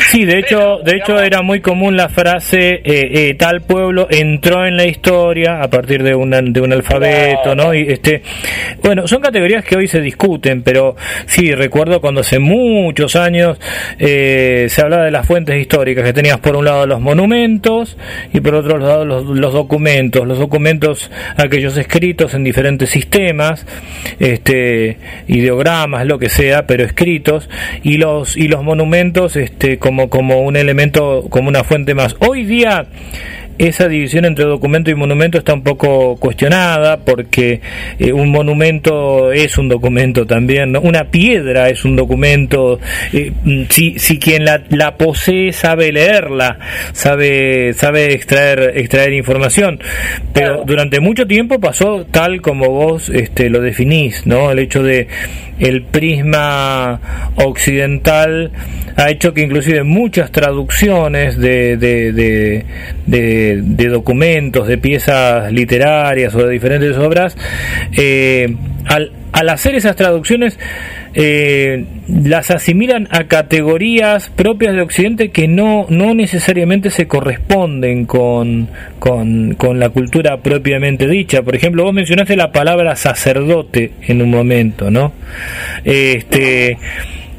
[0.09, 4.65] Sí, de hecho, de hecho era muy común la frase eh, eh, tal pueblo entró
[4.65, 7.73] en la historia a partir de, de un alfabeto, ¿no?
[7.73, 8.21] Y este,
[8.81, 10.95] bueno, son categorías que hoy se discuten, pero
[11.25, 13.59] sí recuerdo cuando hace muchos años
[13.99, 17.97] eh, se hablaba de las fuentes históricas que tenías por un lado los monumentos
[18.33, 23.65] y por otro lado los, los documentos, los documentos aquellos escritos en diferentes sistemas,
[24.19, 27.49] este, ideogramas, lo que sea, pero escritos
[27.83, 32.15] y los y los monumentos, este como, como un elemento, como una fuente más.
[32.19, 32.87] Hoy día
[33.57, 37.61] esa división entre documento y monumento está un poco cuestionada porque
[37.99, 42.79] eh, un monumento es un documento también, una piedra es un documento,
[43.13, 43.31] eh,
[43.69, 46.59] si, si quien la, la, posee sabe leerla,
[46.93, 49.79] sabe, sabe extraer, extraer información,
[50.33, 54.51] pero durante mucho tiempo pasó tal como vos este, lo definís, ¿no?
[54.51, 55.07] el hecho de
[55.59, 56.99] el prisma
[57.35, 58.51] occidental
[58.97, 62.65] ha hecho que inclusive muchas traducciones de, de, de,
[63.53, 67.37] documentos, de piezas literarias o de diferentes obras,
[67.97, 68.55] eh,
[68.85, 70.57] al, al hacer esas traducciones
[71.13, 78.69] eh, las asimilan a categorías propias de Occidente que no, no necesariamente se corresponden con,
[78.99, 81.41] con, con, la cultura propiamente dicha.
[81.41, 85.13] Por ejemplo, vos mencionaste la palabra sacerdote en un momento, ¿no?
[85.83, 86.77] Este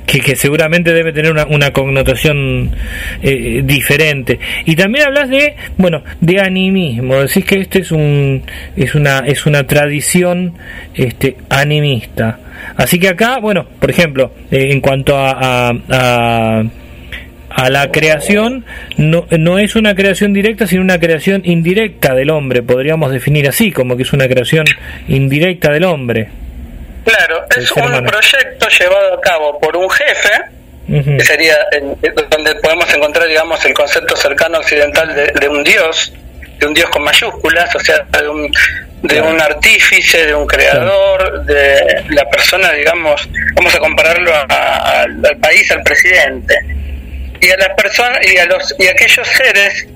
[0.06, 2.70] que, seguramente debe tener una, connotación
[3.22, 4.38] eh, diferente.
[4.64, 8.42] Y también hablas de, bueno, de animismo, decís que este es un
[8.76, 10.54] es una es una tradición
[10.94, 12.38] este animista.
[12.76, 16.62] Así que acá, bueno, por ejemplo, eh, en cuanto a, a,
[17.50, 18.64] a la creación
[18.96, 23.72] no, no es una creación directa, sino una creación indirecta del hombre, podríamos definir así,
[23.72, 24.64] como que es una creación
[25.08, 26.28] indirecta del hombre.
[27.06, 30.30] Claro, es un proyecto llevado a cabo por un jefe,
[30.88, 31.56] que sería
[32.30, 36.12] donde podemos encontrar, digamos, el concepto cercano occidental de, un dios,
[36.58, 38.52] de un dios con mayúsculas, o sea, de un,
[39.02, 45.70] de un artífice, de un creador, de la persona, digamos, vamos a compararlo al país,
[45.70, 46.58] al presidente,
[47.40, 49.86] y a las personas y a los y a aquellos seres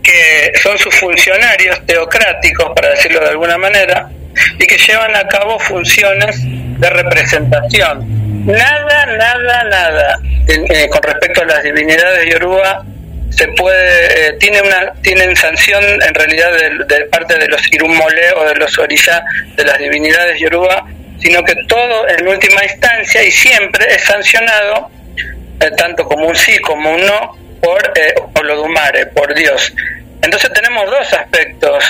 [0.00, 4.08] que son sus funcionarios teocráticos, para decirlo de alguna manera,
[4.58, 8.46] y que llevan a cabo funciones de representación.
[8.46, 12.84] Nada, nada, nada eh, con respecto a las divinidades de Yoruba
[13.30, 16.50] se puede eh, tiene una tienen sanción en realidad
[16.86, 19.24] de, parte de los Irumole o de los Orishá
[19.56, 20.86] de las divinidades Yoruba,
[21.20, 24.90] sino que todo en última instancia y siempre es sancionado
[25.60, 29.72] eh, tanto como un sí como un no por eh, Olodumare, por Dios.
[30.22, 31.84] Entonces tenemos dos aspectos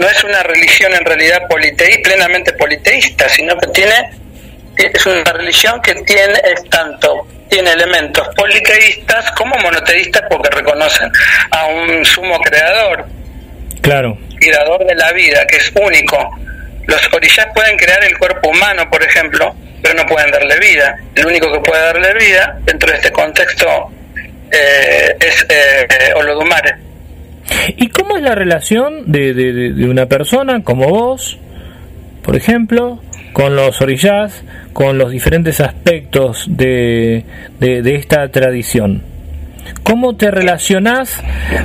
[0.00, 4.10] no es una religión en realidad politeísta, plenamente politeísta, sino que tiene
[4.78, 11.10] es una religión que tiene es tanto tiene elementos politeístas como monoteístas porque reconocen
[11.50, 13.06] a un sumo creador.
[13.82, 14.16] Claro.
[14.38, 16.16] Creador de la vida, que es único.
[16.86, 20.96] Los orishas pueden crear el cuerpo humano, por ejemplo, pero no pueden darle vida.
[21.14, 23.90] El único que puede darle vida dentro de este contexto
[24.50, 26.89] eh, es eh, Olodumare.
[27.76, 31.38] ¿Y cómo es la relación de, de, de una persona como vos,
[32.22, 33.00] por ejemplo,
[33.32, 37.24] con los orillas, con los diferentes aspectos de,
[37.58, 39.02] de, esta tradición?
[39.82, 41.22] ¿Cómo te relacionás?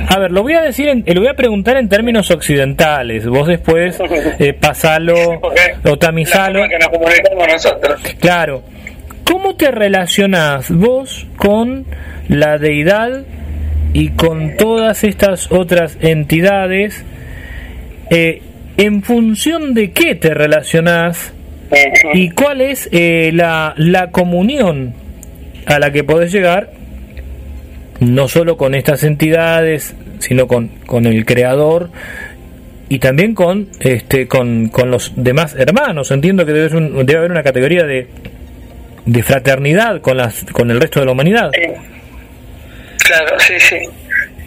[0.08, 3.26] A ver, lo voy a decir, en, lo voy a preguntar en términos occidentales.
[3.26, 3.98] Vos después
[4.38, 5.40] eh, pasalo
[5.84, 6.64] o tamizalo.
[8.20, 8.62] Claro.
[9.24, 11.84] ¿Cómo te relacionás vos con
[12.28, 13.24] la deidad
[13.96, 17.02] y con todas estas otras entidades?
[18.10, 18.42] Eh,
[18.76, 21.32] ¿En función de qué te relacionás
[22.12, 24.92] y cuál es eh, la, la comunión
[25.64, 26.72] a la que podés llegar,
[27.98, 31.88] no solo con estas entidades, sino con, con el creador
[32.90, 36.10] y también con este con, con los demás hermanos.
[36.10, 36.68] Entiendo que debe,
[37.02, 38.08] debe haber una categoría de,
[39.06, 41.50] de fraternidad con las con el resto de la humanidad
[43.06, 43.78] claro sí sí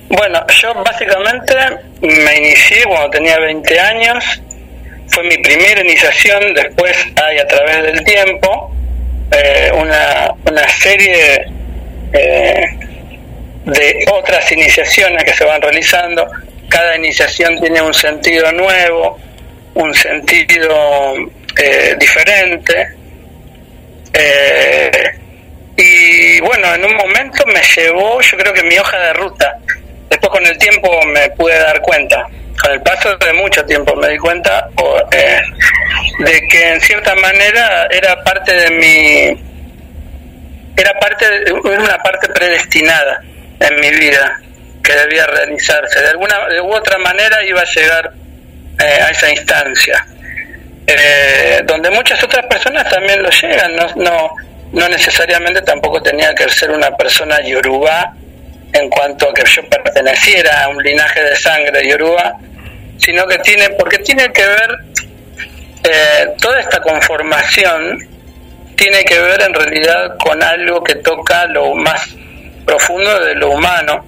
[0.10, 1.54] bueno yo básicamente
[2.02, 4.42] me inicié cuando tenía 20 años
[5.10, 8.72] fue mi primera iniciación, después hay a través del tiempo
[9.32, 11.46] eh, una, una serie
[12.14, 12.66] eh,
[13.66, 16.28] de otras iniciaciones que se van realizando.
[16.70, 19.20] Cada iniciación tiene un sentido nuevo,
[19.74, 21.16] un sentido
[21.58, 22.96] eh, diferente.
[25.82, 29.58] Y bueno, en un momento me llevó, yo creo que mi hoja de ruta.
[30.10, 32.28] Después con el tiempo me pude dar cuenta.
[32.62, 34.68] Con el paso de mucho tiempo me di cuenta
[35.14, 35.42] eh,
[36.20, 39.50] de que en cierta manera era parte de mi
[40.76, 43.22] era parte una parte predestinada
[43.62, 44.38] en mi vida
[44.84, 46.02] que debía realizarse.
[46.02, 48.12] De alguna de u otra manera iba a llegar
[48.84, 50.06] eh, a esa instancia.
[50.88, 56.50] Eh, donde muchas otras personas también lo llegan no, no no necesariamente tampoco tenía que
[56.50, 58.14] ser una persona yoruba
[58.72, 62.36] en cuanto a que yo perteneciera a un linaje de sangre yoruba,
[62.98, 64.70] sino que tiene, porque tiene que ver,
[65.84, 67.98] eh, toda esta conformación
[68.76, 72.08] tiene que ver en realidad con algo que toca lo más
[72.66, 74.06] profundo de lo humano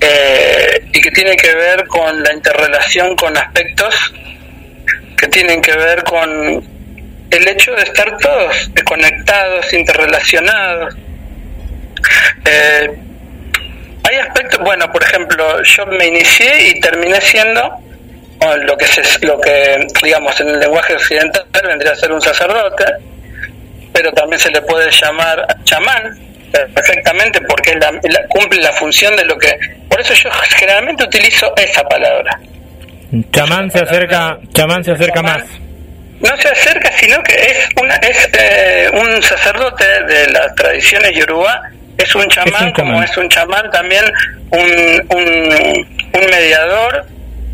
[0.00, 4.12] eh, y que tiene que ver con la interrelación con aspectos
[5.16, 6.73] que tienen que ver con
[7.36, 10.94] el hecho de estar todos conectados, interrelacionados.
[12.44, 12.90] Eh,
[14.08, 17.78] hay aspectos, bueno, por ejemplo, yo me inicié y terminé siendo
[18.64, 22.84] lo que se, lo que digamos en el lenguaje occidental vendría a ser un sacerdote,
[23.92, 26.18] pero también se le puede llamar chamán
[26.74, 27.78] perfectamente porque
[28.28, 29.56] cumple la función de lo que
[29.88, 32.38] por eso yo generalmente utilizo esa palabra.
[33.32, 35.44] Chamán se acerca, chamán se acerca más.
[36.24, 41.70] No se acerca, sino que es una es eh, un sacerdote de las tradiciones yoruba
[41.98, 44.04] es un chamán, como es un chamán también
[44.50, 47.06] un, un, mediador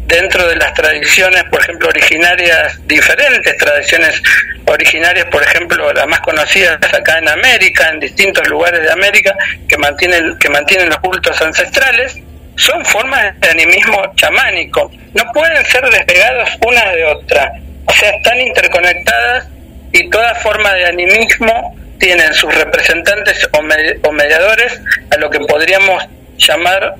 [0.07, 4.23] dentro de las tradiciones, por ejemplo, originarias, diferentes tradiciones
[4.67, 9.35] originarias, por ejemplo, las más conocidas acá en América, en distintos lugares de América,
[9.69, 12.17] que mantienen, que mantienen los cultos ancestrales,
[12.57, 14.91] son formas de animismo chamánico.
[15.15, 17.53] No pueden ser despegados una de otra.
[17.87, 19.49] O sea, están interconectadas
[19.93, 26.03] y toda forma de animismo tienen sus representantes o, mediadores a lo que podríamos
[26.39, 26.95] llamar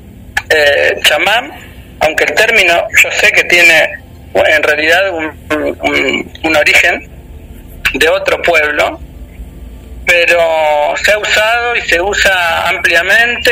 [0.51, 1.51] eh, chamán,
[2.01, 3.91] aunque el término yo sé que tiene
[4.35, 7.09] en realidad un, un, origen
[7.95, 9.01] de otro pueblo,
[10.07, 13.51] pero se ha usado y se usa ampliamente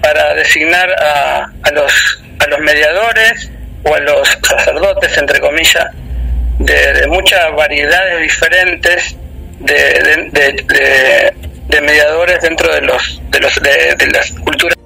[0.00, 3.50] para designar a, a, los, a los mediadores
[3.84, 5.86] o a los sacerdotes, entre comillas,
[6.58, 9.16] de, de muchas variedades diferentes
[9.60, 9.74] de,
[10.32, 11.34] de,
[11.68, 14.76] de, mediadores dentro de los de los de las culturas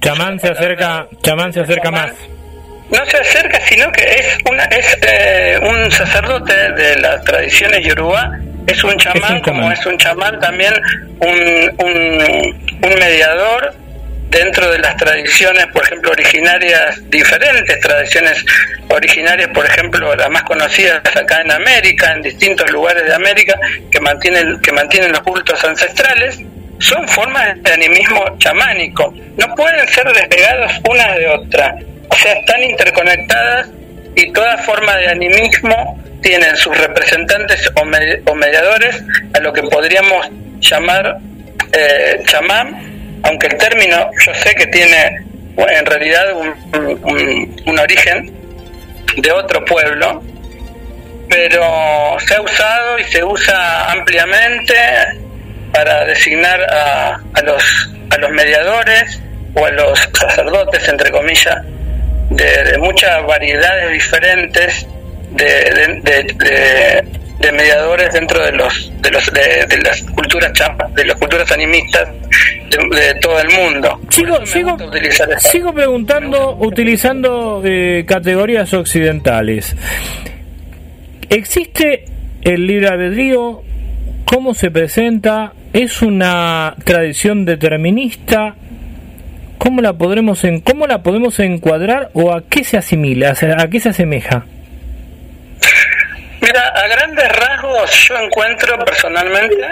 [0.00, 2.12] Chamán se acerca, chamán se acerca más.
[2.90, 8.38] No se acerca, sino que es, una, es eh, un sacerdote de las tradiciones yoruba,
[8.66, 10.74] Es un chamán, como es un chamán también
[11.20, 13.74] un, un, mediador
[14.28, 18.44] dentro de las tradiciones, por ejemplo, originarias, diferentes tradiciones
[18.88, 23.58] originarias, por ejemplo, las más conocidas acá en América, en distintos lugares de América,
[23.90, 26.38] que mantienen, que mantienen los cultos ancestrales,
[26.78, 29.12] son formas de animismo chamánico.
[29.36, 31.76] No pueden ser despegadas una de otra.
[32.08, 33.68] O sea, están interconectadas
[34.16, 37.84] y toda forma de animismo tienen sus representantes o,
[38.34, 39.02] mediadores
[39.34, 40.26] a lo que podríamos
[40.60, 41.18] llamar
[41.72, 45.18] eh, chamán, aunque el término yo sé que tiene
[45.56, 48.32] en realidad un, origen
[49.16, 50.22] de otro pueblo,
[51.28, 54.74] pero se ha usado y se usa ampliamente
[55.74, 59.20] para designar a, a, los, a los mediadores
[59.54, 61.56] o a los sacerdotes, entre comillas,
[62.30, 64.86] de, muchas variedades diferentes
[65.32, 70.52] de, de, mediadores dentro de los de los de, las culturas
[70.94, 72.08] de las culturas animistas
[72.70, 74.00] de, todo el mundo.
[74.08, 74.76] Sigo, sigo,
[75.38, 79.76] sigo preguntando utilizando eh, categorías occidentales.
[81.28, 82.04] ¿Existe
[82.42, 83.62] el libre albedrío?
[84.24, 85.52] ¿Cómo se presenta?
[85.74, 88.54] ¿Es una tradición determinista?
[89.58, 93.80] ¿Cómo la podremos en, cómo la podemos encuadrar o a qué se asimila, a qué
[93.80, 94.44] se asemeja?
[96.40, 99.66] Mira, a grandes rasgos yo encuentro personalmente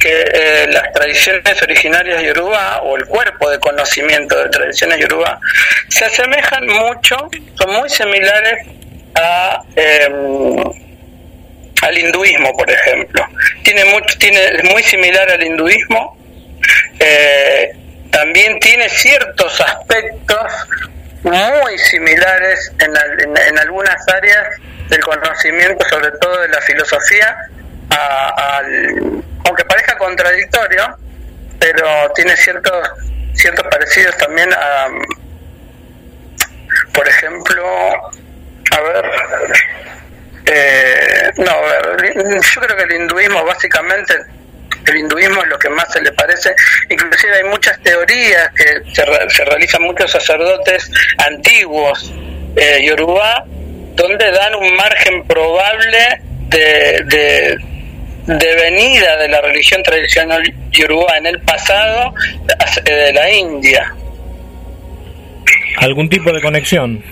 [0.00, 5.38] que eh, las tradiciones originarias de Yoruba o el cuerpo de conocimiento de tradiciones Yoruba
[5.88, 7.16] se asemejan mucho,
[7.58, 8.66] son muy similares
[9.14, 10.83] a em,
[11.84, 13.26] al hinduismo, por ejemplo.
[13.62, 16.16] Tiene mucho, tiene es muy similar al hinduismo.
[16.98, 17.76] Eh,
[18.10, 20.52] también tiene ciertos aspectos
[21.22, 22.92] muy similares en,
[23.48, 24.46] en, algunas áreas
[24.88, 27.36] del conocimiento, sobre todo de la filosofía,
[29.44, 30.96] aunque parezca contradictorio,
[31.58, 32.90] pero tiene ciertos
[33.34, 34.88] ciertos parecidos también a,
[36.92, 37.64] por ejemplo,
[38.70, 39.10] a ver,
[40.46, 41.44] eh, no,
[42.40, 44.14] yo creo que el hinduismo básicamente
[44.86, 46.54] el hinduismo es lo que más se le parece.
[46.90, 52.12] Inclusive hay muchas teorías que se, realizan muchos sacerdotes antiguos
[52.56, 53.44] eh, yoruba,
[53.94, 57.56] donde dan un margen probable de,
[58.26, 62.14] de, venida de la religión tradicional yoruba en el pasado
[62.84, 63.94] de la India.
[65.78, 67.02] ¿Algún tipo de conexión?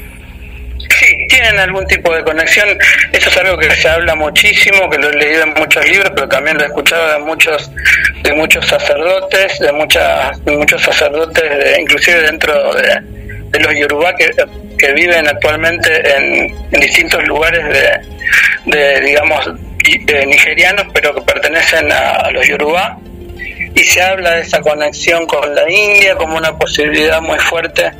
[1.03, 2.69] Sí, tienen algún tipo de conexión.
[3.13, 6.29] Eso es algo que se habla muchísimo, que lo he leído en muchos libros, pero
[6.29, 7.71] también lo he escuchado de muchos
[8.23, 14.31] de muchos sacerdotes, de muchas muchos sacerdotes, inclusive dentro de, los yorubá que,
[14.79, 19.51] que viven actualmente en, distintos lugares de, de digamos,
[20.25, 22.97] nigerianos, pero que pertenecen a, los yorubá.
[23.75, 27.91] Y se habla de esa conexión con la India como una posibilidad muy fuerte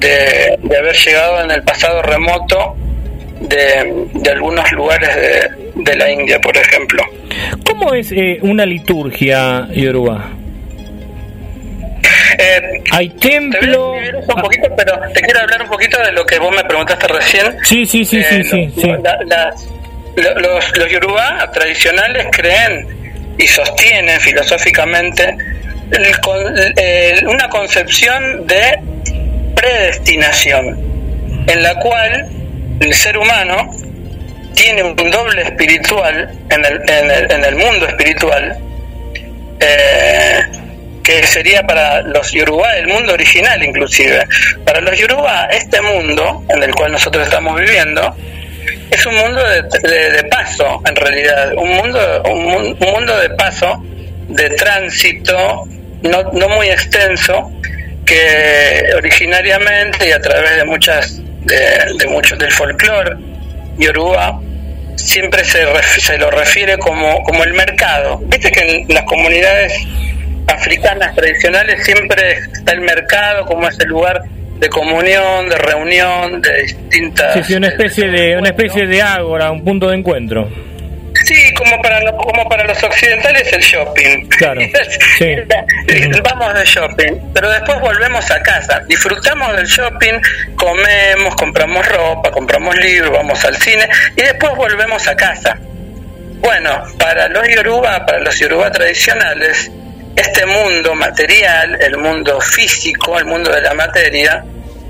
[0.00, 2.76] de, haber llegado en el pasado remoto
[3.40, 5.10] de, algunos lugares
[5.74, 7.02] de, la India, por ejemplo.
[7.64, 10.30] ¿Cómo es eh, una liturgia yoruba?
[12.38, 13.92] Eh, Hay templo.
[13.92, 17.56] un poquito, pero te quiero hablar un poquito de lo que vos me preguntaste recién.
[17.62, 18.92] Sí, sí, sí, sí, eh, sí.
[20.16, 22.86] los, los yoruba tradicionales creen
[23.38, 25.36] y sostienen filosóficamente
[27.26, 28.78] una concepción de
[29.56, 30.78] predestinación,
[31.48, 32.28] en la cual
[32.80, 33.68] el ser humano
[34.54, 38.56] tiene un doble espiritual en el, en el, en el mundo espiritual,
[39.60, 40.40] eh,
[41.02, 44.26] que sería para los Yoruba el mundo original inclusive.
[44.64, 48.14] Para los Yoruba este mundo en el cual nosotros estamos viviendo
[48.90, 53.82] es un mundo de, paso en realidad, un mundo, un, mundo de paso,
[54.28, 55.64] de tránsito,
[56.02, 57.52] no, no muy extenso,
[58.06, 63.16] que originariamente y a través de muchas de, muchos del folclore
[63.78, 64.40] yoruba
[64.96, 65.66] siempre se,
[66.00, 68.18] se lo refiere como, como el mercado.
[68.26, 69.72] Viste que en las comunidades
[70.46, 74.22] africanas tradicionales siempre está el mercado como ese lugar
[74.58, 77.46] de comunión, de reunión, de distintas...
[77.46, 80.48] Sí, una especie de, una especie de ágora, un punto de encuentro.
[81.24, 84.26] Sí, como para, como para los occidentales el shopping.
[84.28, 84.60] Claro.
[85.18, 85.34] Sí.
[86.22, 88.82] Vamos de shopping, pero después volvemos a casa.
[88.86, 90.20] Disfrutamos del shopping,
[90.56, 95.58] comemos, compramos ropa, compramos libros, vamos al cine y después volvemos a casa.
[96.40, 99.70] Bueno, para los yoruba, para los yoruba tradicionales,
[100.16, 104.44] este mundo material, el mundo físico, el mundo de la materia,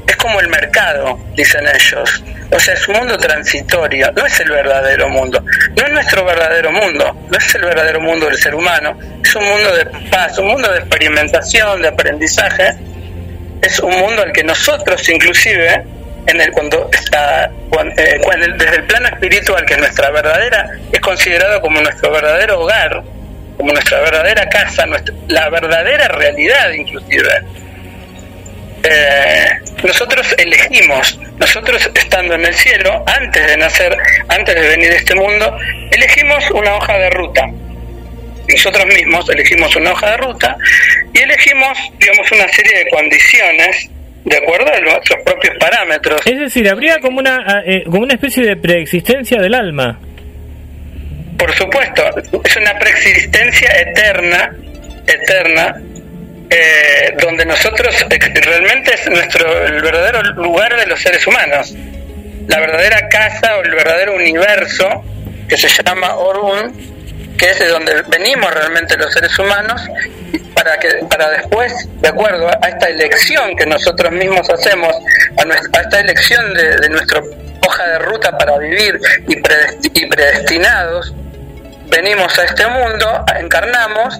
[0.06, 2.22] es como el mercado, dicen ellos.
[2.50, 5.42] O sea, es un mundo transitorio, no es el verdadero mundo,
[5.76, 9.44] no es nuestro verdadero mundo, no es el verdadero mundo del ser humano, es un
[9.44, 12.76] mundo de paz, un mundo de experimentación, de aprendizaje,
[13.62, 15.84] es un mundo al que nosotros inclusive,
[16.26, 17.50] en el cuando está
[17.96, 18.20] eh,
[18.58, 23.02] desde el plano espiritual, que es nuestra verdadera, es considerado como nuestro verdadero hogar,
[23.56, 27.42] como nuestra verdadera casa, nuestra, la verdadera realidad inclusive
[28.88, 29.48] eh,
[29.84, 33.96] nosotros elegimos, nosotros estando en el cielo, antes de nacer,
[34.28, 35.56] antes de venir a este mundo,
[35.90, 37.46] elegimos una hoja de ruta.
[38.48, 40.56] Nosotros mismos elegimos una hoja de ruta
[41.12, 43.90] y elegimos, digamos, una serie de condiciones
[44.24, 46.20] de acuerdo a nuestros propios parámetros.
[46.26, 50.00] Es decir, habría como una, ah, eh, como una especie de preexistencia del alma.
[51.38, 52.02] Por supuesto,
[52.44, 54.52] es una preexistencia eterna,
[55.06, 55.76] eterna,
[56.50, 61.74] eh, donde nosotros eh, realmente es nuestro el verdadero lugar de los seres humanos,
[62.48, 65.04] la verdadera casa o el verdadero universo
[65.48, 69.82] que se llama Orun, que es de donde venimos realmente los seres humanos,
[70.54, 74.94] para que para después, de acuerdo a esta elección que nosotros mismos hacemos,
[75.36, 77.20] a, esta elección de, de nuestra
[77.66, 79.36] hoja de ruta para vivir y,
[80.06, 81.14] predestinados,
[81.86, 84.18] venimos a este mundo, encarnamos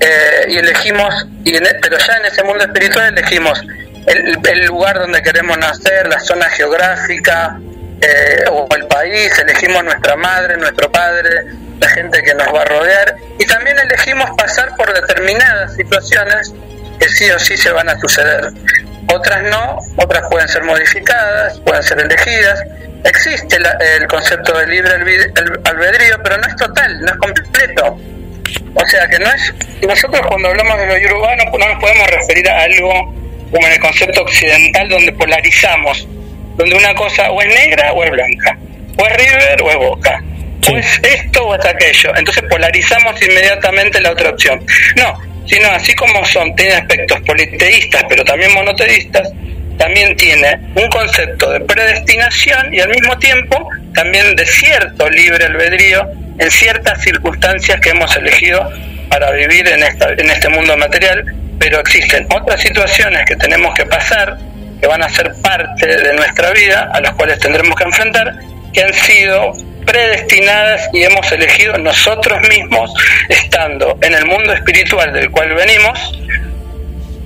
[0.00, 3.60] eh, y elegimos, y e, pero ya en ese mundo espiritual elegimos
[4.06, 7.58] el, lugar donde queremos nacer, la zona geográfica
[8.00, 11.30] eh, o el país, elegimos nuestra madre, nuestro padre,
[11.80, 16.52] la gente que nos va a rodear y también elegimos pasar por determinadas situaciones
[16.98, 18.52] que sí o sí se van a suceder.
[19.12, 22.60] Otras no, otras pueden ser modificadas, pueden ser elegidas.
[23.04, 24.92] Existe el concepto de libre
[25.64, 27.98] albedrío, pero no es total, no es completo
[28.74, 29.54] o sea que no es.
[29.86, 33.14] Nosotros cuando hablamos de lo yoruba no, nos podemos referir a algo
[33.50, 36.08] como en el concepto occidental donde polarizamos,
[36.56, 38.58] donde una cosa o es negra o es blanca,
[38.98, 40.22] o es River o es Boca,
[40.70, 42.12] o es esto o es aquello.
[42.16, 44.64] Entonces polarizamos inmediatamente la otra opción.
[44.96, 49.30] No, sino así como son, tiene aspectos politeístas, pero también monoteístas,
[49.78, 56.08] también tiene un concepto de predestinación y al mismo tiempo también de cierto libre albedrío
[56.38, 58.70] en ciertas circunstancias que hemos elegido
[59.08, 61.24] para vivir en, esta, en este mundo material,
[61.58, 64.36] pero existen otras situaciones que tenemos que pasar,
[64.80, 68.34] que van a ser parte de nuestra vida, a las cuales tendremos que enfrentar,
[68.72, 69.52] que han sido
[69.86, 72.92] predestinadas y hemos elegido nosotros mismos,
[73.28, 76.18] estando en el mundo espiritual del cual venimos,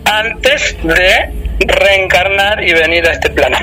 [0.04, 3.56] antes de reencarnar y venir a este plano.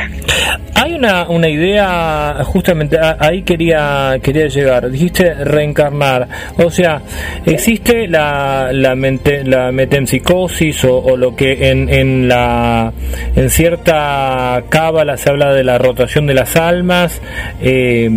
[0.76, 6.28] Hay una, una idea, justamente ahí quería, quería llegar, dijiste reencarnar,
[6.58, 7.02] o sea,
[7.46, 12.92] existe la, la, mente, la metempsicosis o, o, lo que en, en, la,
[13.36, 17.22] en cierta cábala se habla de la rotación de las almas
[17.62, 18.10] eh,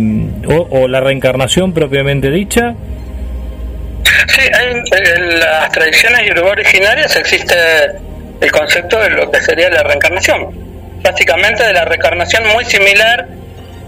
[0.47, 2.75] o, o la reencarnación propiamente dicha.
[4.27, 7.55] Sí, en las tradiciones originarias existe
[8.41, 10.49] el concepto de lo que sería la reencarnación.
[11.01, 13.27] Básicamente de la reencarnación muy similar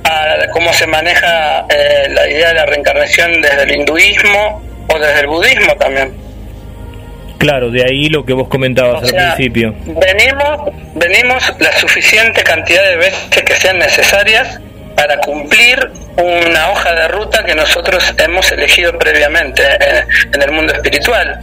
[0.04, 5.22] a cómo se maneja eh, la idea de la reencarnación desde el hinduismo o desde
[5.22, 6.14] el budismo también.
[7.38, 9.74] Claro, de ahí lo que vos comentabas al principio.
[9.86, 14.60] Venimos, venimos la suficiente cantidad de veces que sean necesarias
[14.96, 20.74] para cumplir una hoja de ruta que nosotros hemos elegido previamente eh, en el mundo
[20.74, 21.40] espiritual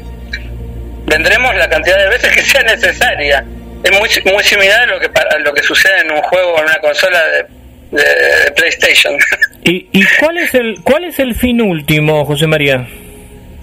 [1.09, 3.44] vendremos la cantidad de veces que sea necesaria.
[3.82, 6.59] Es muy, muy similar a lo que a lo que sucede en un juego o
[6.59, 9.16] en una consola de, de, PlayStation.
[9.64, 12.86] ¿Y, ¿Y cuál es el cuál es el fin último, José María?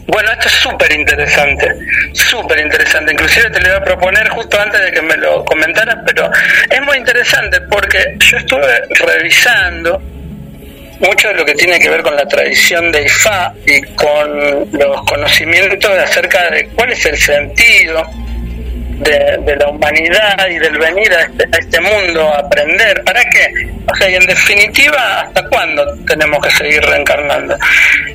[0.08, 1.68] Bueno, esto es súper interesante,
[2.14, 3.12] súper interesante.
[3.12, 6.30] Inclusive te lo iba a proponer justo antes de que me lo comentaras, pero
[6.70, 10.02] es muy interesante porque yo estuve revisando
[11.00, 15.02] mucho de lo que tiene que ver con la tradición de Ifá y con los
[15.04, 18.06] conocimientos acerca de cuál es el sentido
[19.00, 23.04] de, la humanidad y del venir a este, a este, mundo a aprender.
[23.04, 23.52] ¿Para qué?
[23.92, 27.58] O sea, y en definitiva, ¿hasta cuándo tenemos que seguir reencarnando?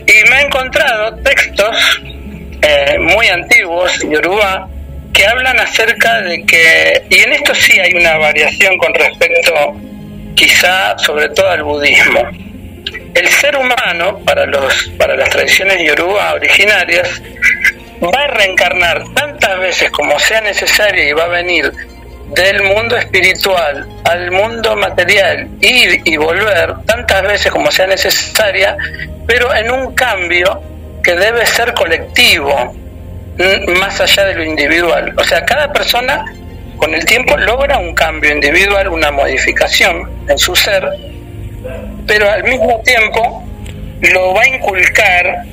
[0.06, 2.00] Y me he encontrado textos
[2.62, 4.68] eh, muy antiguos, yoruba,
[5.12, 9.76] que hablan acerca de que, y en esto sí hay una variación con respecto
[10.34, 12.22] quizá sobre todo al budismo,
[13.14, 17.20] el ser humano, para, los, para las tradiciones yoruba originarias,
[18.02, 21.72] va a reencarnar tantas veces como sea necesario y va a venir
[22.28, 28.76] del mundo espiritual al mundo material, ir y volver tantas veces como sea necesaria,
[29.26, 30.62] pero en un cambio
[31.02, 32.74] que debe ser colectivo,
[33.78, 35.12] más allá de lo individual.
[35.16, 36.24] O sea, cada persona
[36.76, 40.88] con el tiempo logra un cambio individual, una modificación en su ser,
[42.06, 43.44] pero al mismo tiempo
[44.00, 45.44] lo va a inculcar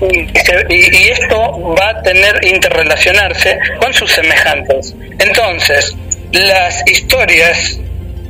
[0.00, 4.94] y, esto va a tener interrelacionarse con sus semejantes.
[5.18, 5.96] Entonces,
[6.32, 7.80] las historias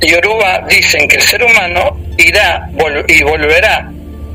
[0.01, 2.69] Yoruba dicen que el ser humano irá
[3.07, 3.91] y volverá,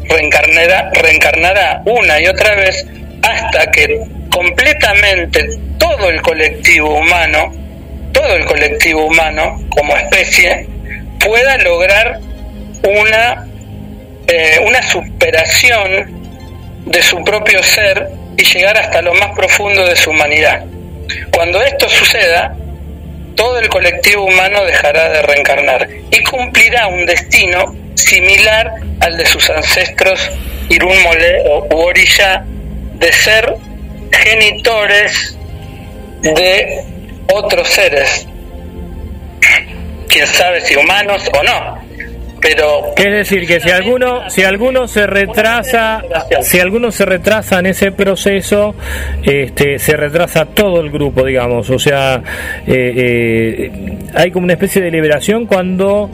[0.09, 2.87] reencarnará, reencarnará una y otra vez
[3.23, 4.01] hasta que
[4.31, 5.49] completamente
[5.79, 7.53] todo el colectivo humano,
[8.13, 10.67] todo el colectivo humano como especie,
[11.19, 12.21] pueda lograr
[12.85, 13.47] una,
[14.27, 16.25] eh, una superación
[16.87, 20.65] de su propio ser y llegar hasta lo más profundo de su humanidad.
[21.33, 22.55] Cuando esto suceda,
[23.35, 29.49] todo el colectivo humano dejará de reencarnar y cumplirá un destino similar al de sus
[29.51, 30.31] ancestros
[30.69, 32.45] Irún Mole o Orilla
[32.95, 33.55] de ser
[34.13, 35.37] genitores
[36.23, 36.85] de
[37.33, 38.27] otros seres,
[40.09, 41.84] quién sabe si humanos o no,
[42.45, 46.03] pero es decir que si alguno si alguno se retrasa
[46.43, 48.75] si alguno se retrasa en ese proceso
[49.23, 52.23] este se retrasa todo el grupo digamos o sea
[52.67, 53.73] eh, eh,
[54.15, 56.11] hay como una especie de liberación cuando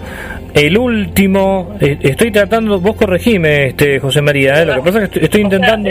[0.54, 5.24] el último eh, estoy tratando vos corregime este José María lo que pasa es que
[5.24, 5.90] estoy, intentando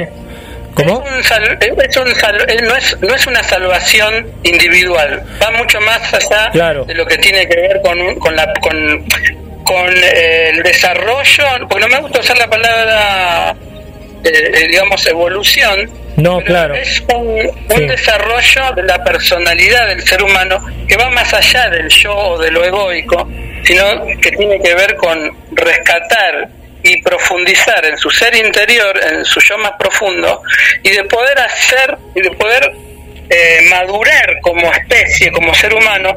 [0.74, 1.04] ¿Cómo?
[1.04, 6.50] Es un no, es, no es una salvación individual, va mucho más allá
[6.86, 9.04] de lo que tiene que ver con, con, la, con
[9.70, 13.56] con eh, el desarrollo, porque no me gusta usar la palabra,
[14.24, 15.88] eh, eh, digamos, evolución.
[16.18, 16.74] No, claro.
[16.74, 22.16] Es un, desarrollo de la personalidad del ser humano que va más allá del yo
[22.16, 23.30] o de lo egoico,
[23.64, 26.50] sino que tiene que ver con rescatar
[26.82, 30.42] y profundizar en su ser interior, en su yo más profundo,
[30.82, 32.72] y de poder hacer y de poder
[33.70, 36.16] madurar como especie, como ser humano,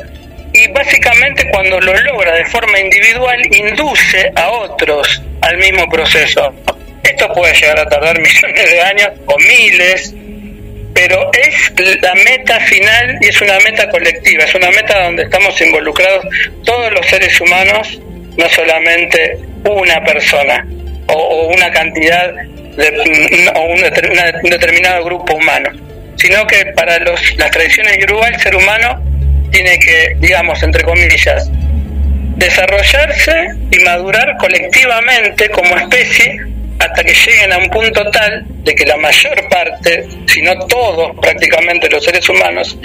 [0.53, 6.55] y básicamente cuando lo logra de forma individual induce a otros al mismo proceso.
[7.03, 10.15] Esto puede llegar a tardar millones de años o miles,
[10.95, 11.73] pero es
[12.03, 16.27] la meta final y es una meta colectiva, es una meta donde estamos involucrados
[16.65, 17.99] todos los seres humanos,
[18.37, 20.67] no solamente una persona
[21.07, 25.71] o, una cantidad de, o un, determinado grupo humano,
[26.17, 29.12] sino que para los, las tradiciones yoruba el ser humano
[29.53, 31.51] tiene que, digamos, entre comillas,
[32.37, 36.41] desarrollarse y madurar colectivamente como especie
[36.79, 41.15] hasta que lleguen a un punto tal de que la mayor parte, si no todos
[41.21, 42.77] prácticamente los seres humanos,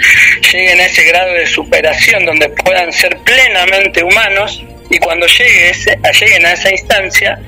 [0.52, 5.98] lleguen a ese grado de superación donde puedan ser plenamente humanos y cuando llegue ese,
[6.20, 7.38] lleguen a esa instancia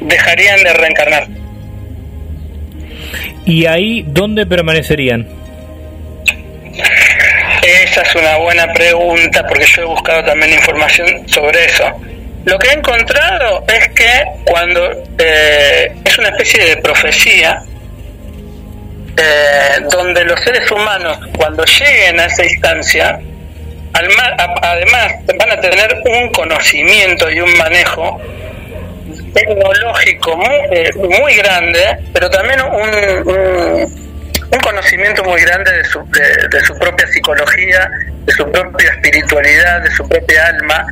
[0.00, 1.28] dejarían de reencarnar.
[3.44, 5.28] ¿Y ahí dónde permanecerían?
[7.68, 11.84] Esa es una buena pregunta porque yo he buscado también información sobre eso.
[12.46, 17.62] Lo que he encontrado es que cuando eh, es una especie de profecía,
[19.18, 23.20] eh, donde los seres humanos cuando lleguen a esa instancia,
[23.92, 28.18] además van a tener un conocimiento y un manejo
[29.34, 34.07] tecnológico muy, eh, muy grande, pero también un
[34.58, 36.04] conocimiento muy grande de su,
[36.50, 37.90] de, su propia psicología,
[38.24, 40.86] de su propia espiritualidad, de su propia alma.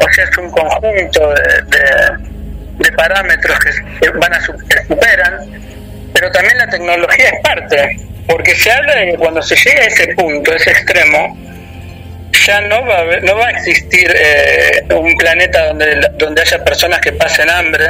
[0.00, 3.58] O sea, es un conjunto de, parámetros
[4.00, 5.34] que, van a que superan,
[6.14, 7.96] pero también la tecnología es parte,
[8.26, 11.36] porque se habla de que cuando se llega a ese punto, ese extremo,
[12.46, 17.00] ya no va a, no va a existir eh, un planeta donde, donde haya personas
[17.00, 17.86] que pasen hambre,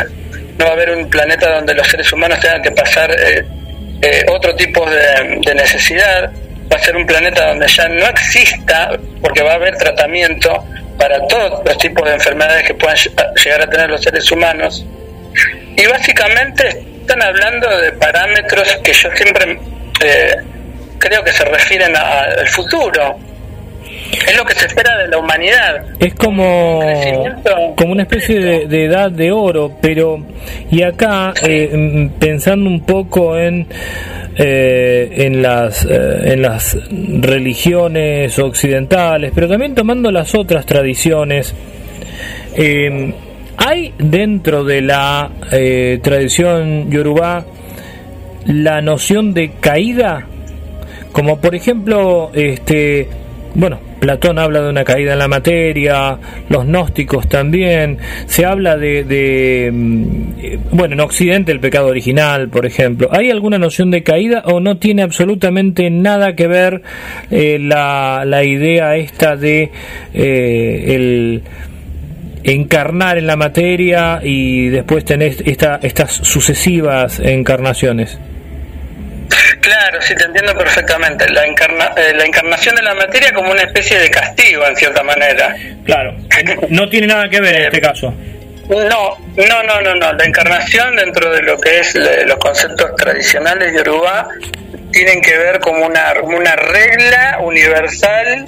[0.59, 3.45] no va a haber un planeta donde los seres humanos tengan que pasar eh,
[4.03, 6.31] eh, otro tipo de, necesidad,
[6.73, 8.91] va a ser un planeta donde ya no exista,
[9.23, 10.65] porque va a haber tratamiento
[10.99, 12.97] para todos los tipos de enfermedades que puedan
[13.45, 14.85] llegar a tener los seres humanos.
[15.77, 19.59] Y básicamente están hablando de parámetros que yo siempre
[20.03, 20.37] eh,
[20.99, 23.19] creo que se refieren al futuro,
[24.13, 25.85] es lo que se espera de la humanidad.
[25.99, 26.81] Es como,
[27.77, 30.19] como una especie de, edad de oro, pero
[30.71, 33.67] y acá eh, mm, pensando un poco en
[34.39, 41.55] eh, en las eh, en las religiones occidentales, pero también tomando las otras tradiciones.
[43.59, 45.31] hay dentro de la
[46.03, 47.45] tradición yoruba
[48.47, 50.27] la noción de caída,
[51.13, 53.09] como por ejemplo, este,
[53.55, 56.19] bueno, Platón habla de una caída en la materia,
[56.49, 63.09] los gnósticos también, se habla de, mm, bueno, en Occidente el pecado original, por ejemplo.
[63.11, 66.83] ¿Hay alguna noción de caída o no tiene absolutamente nada que ver
[67.31, 69.71] eh, la, la, idea esta de
[70.15, 71.43] eh, el
[72.45, 78.19] encarnar en la materia y después tener esta, estas sucesivas encarnaciones?
[79.67, 81.29] Claro, sí, te entiendo perfectamente.
[81.29, 85.03] La, encarna, eh, la encarnación de la materia como una especie de castigo, en cierta
[85.03, 85.57] manera.
[85.85, 86.15] Claro,
[86.69, 88.15] no tiene nada que ver en este caso.
[88.69, 90.13] No, no, no, no, no.
[90.13, 94.29] La encarnación dentro de lo que es los conceptos tradicionales de Yoruba
[94.93, 98.47] tienen que ver como una, una regla universal,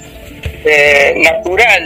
[0.63, 1.83] eh, natural,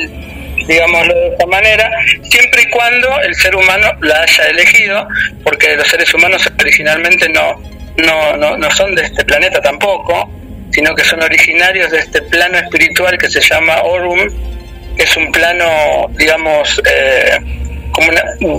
[0.67, 1.89] digámoslo de esta manera,
[2.21, 5.07] siempre y cuando el ser humano la haya elegido,
[5.43, 10.29] porque los seres humanos originalmente no, no, no, no son de este planeta tampoco,
[10.71, 14.27] sino que son originarios de este plano espiritual que se llama Orum,
[14.95, 17.37] que es un plano, digamos, eh,
[17.91, 18.11] como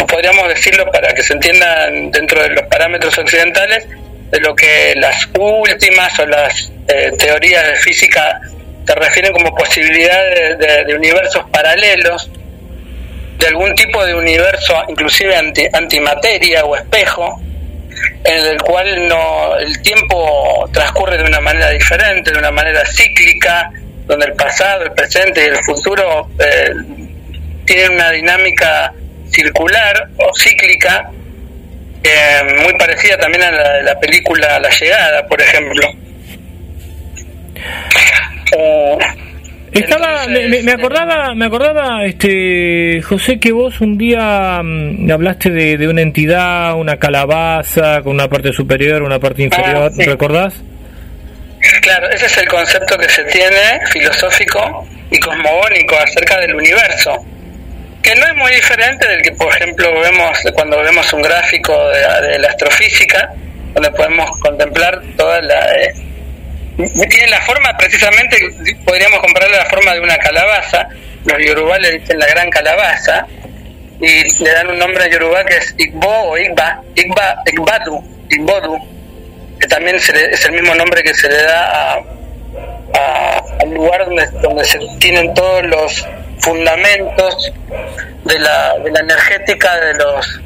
[0.06, 3.86] podríamos decirlo para que se entiendan dentro de los parámetros occidentales,
[4.30, 8.40] de lo que las últimas o las eh, teorías de física
[8.86, 12.30] se refieren como posibilidades de, universos paralelos,
[13.38, 17.40] de algún tipo de universo inclusive anti, antimateria o espejo,
[18.24, 23.70] en el cual no el tiempo transcurre de una manera diferente, de una manera cíclica,
[24.06, 26.70] donde el pasado, el presente y el futuro eh,
[27.66, 28.92] tienen una dinámica
[29.30, 31.10] circular o cíclica
[32.02, 35.86] eh, muy parecida también a la de la película La Llegada, por ejemplo.
[38.56, 38.98] Eh,
[39.80, 46.02] estaba, me, acordaba, me acordaba, este, José, que vos un día mm, hablaste de, una
[46.02, 50.62] entidad, una calabaza con una parte superior, una parte ah, inferior, ¿recordás?
[51.80, 57.24] Claro, ese es el concepto que se tiene filosófico y cosmogónico acerca del universo,
[58.02, 62.38] que no es muy diferente del que, por ejemplo, vemos cuando vemos un gráfico de,
[62.38, 63.30] la astrofísica,
[63.74, 65.94] donde podemos contemplar toda la eh,
[66.76, 68.36] tiene la forma, precisamente,
[68.84, 70.88] podríamos compararle la forma de una calabaza.
[71.24, 73.26] Los yorubá le dicen la gran calabaza
[74.00, 78.78] y le dan un nombre a yorubá que es Igbo o Igba, Igba, Igbadu, Igbodu,
[79.58, 82.02] que también es el mismo nombre que se le da
[83.60, 86.06] al lugar donde, donde se tienen todos los
[86.40, 87.52] fundamentos
[88.24, 90.40] de la, de la energética de los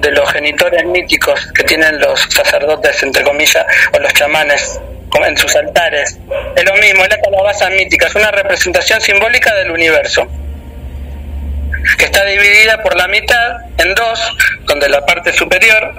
[0.00, 3.64] de los genitores míticos que tienen los sacerdotes, entre comillas,
[3.94, 4.78] o los chamanes
[5.20, 6.18] en sus altares.
[6.56, 10.26] Es lo mismo, es la calabaza mítica, es una representación simbólica del universo,
[11.98, 15.94] que está dividida por la mitad en dos, donde la parte superior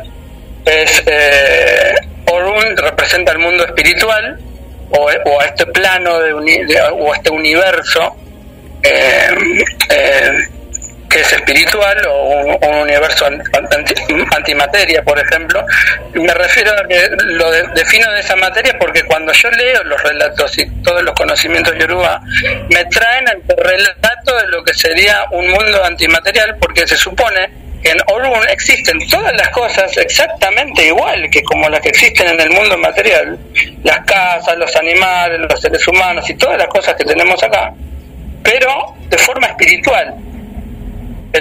[0.65, 1.95] es eh,
[2.31, 4.39] Orun representa el mundo espiritual
[4.89, 6.33] o, a este plano de,
[6.93, 8.15] o a este universo
[8.81, 10.47] eh, eh,
[11.43, 13.25] espiritual o un, universo
[14.35, 15.65] antimateria, por ejemplo.
[16.13, 20.57] Me refiero a que lo defino de esa materia porque cuando yo leo los relatos
[20.57, 22.21] y todos los conocimientos yoruba,
[22.69, 27.91] me traen al relato de lo que sería un mundo antimaterial porque se supone que
[27.91, 32.49] en Orun existen todas las cosas exactamente igual que como las que existen en el
[32.49, 33.37] mundo material,
[33.83, 37.73] las casas, los animales, los seres humanos y todas las cosas que tenemos acá,
[38.41, 40.15] pero de forma espiritual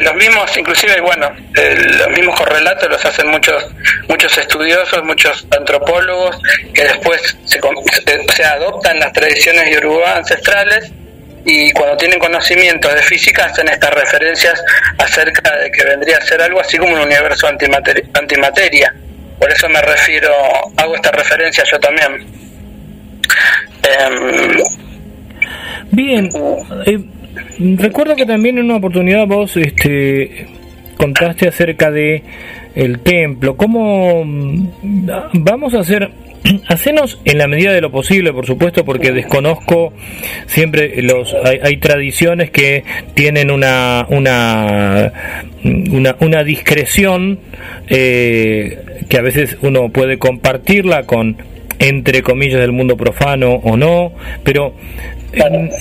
[0.01, 3.69] los mismos, inclusive, bueno, los mismos correlatos los hacen muchos
[4.09, 6.39] muchos estudiosos, muchos antropólogos
[6.73, 7.61] que después se,
[8.35, 10.91] se adoptan las tradiciones yoruba ancestrales
[11.45, 14.63] y cuando tienen conocimiento de física hacen estas referencias
[14.99, 18.05] acerca de que vendría a ser algo así como un universo antimateria.
[18.15, 18.95] antimateria.
[19.39, 20.33] Por eso me refiero,
[20.77, 22.27] hago esta referencia yo también.
[23.83, 24.63] Em,
[25.91, 26.31] Bien,
[26.87, 26.99] eh,
[27.59, 30.47] Recuerdo que también en una oportunidad vos este,
[30.97, 32.23] contaste acerca de
[32.75, 33.57] el templo.
[33.57, 34.67] ¿Cómo mm,
[35.35, 36.11] vamos a hacer?
[36.69, 39.93] Hacenos en la medida de lo posible, por supuesto, porque desconozco
[40.47, 45.13] siempre los hay, tradiciones que tienen una una
[45.65, 47.39] una, una discreción
[47.89, 51.37] eh, que a veces uno puede compartirla con
[51.83, 54.13] entre comillas del mundo profano o no,
[54.45, 54.75] pero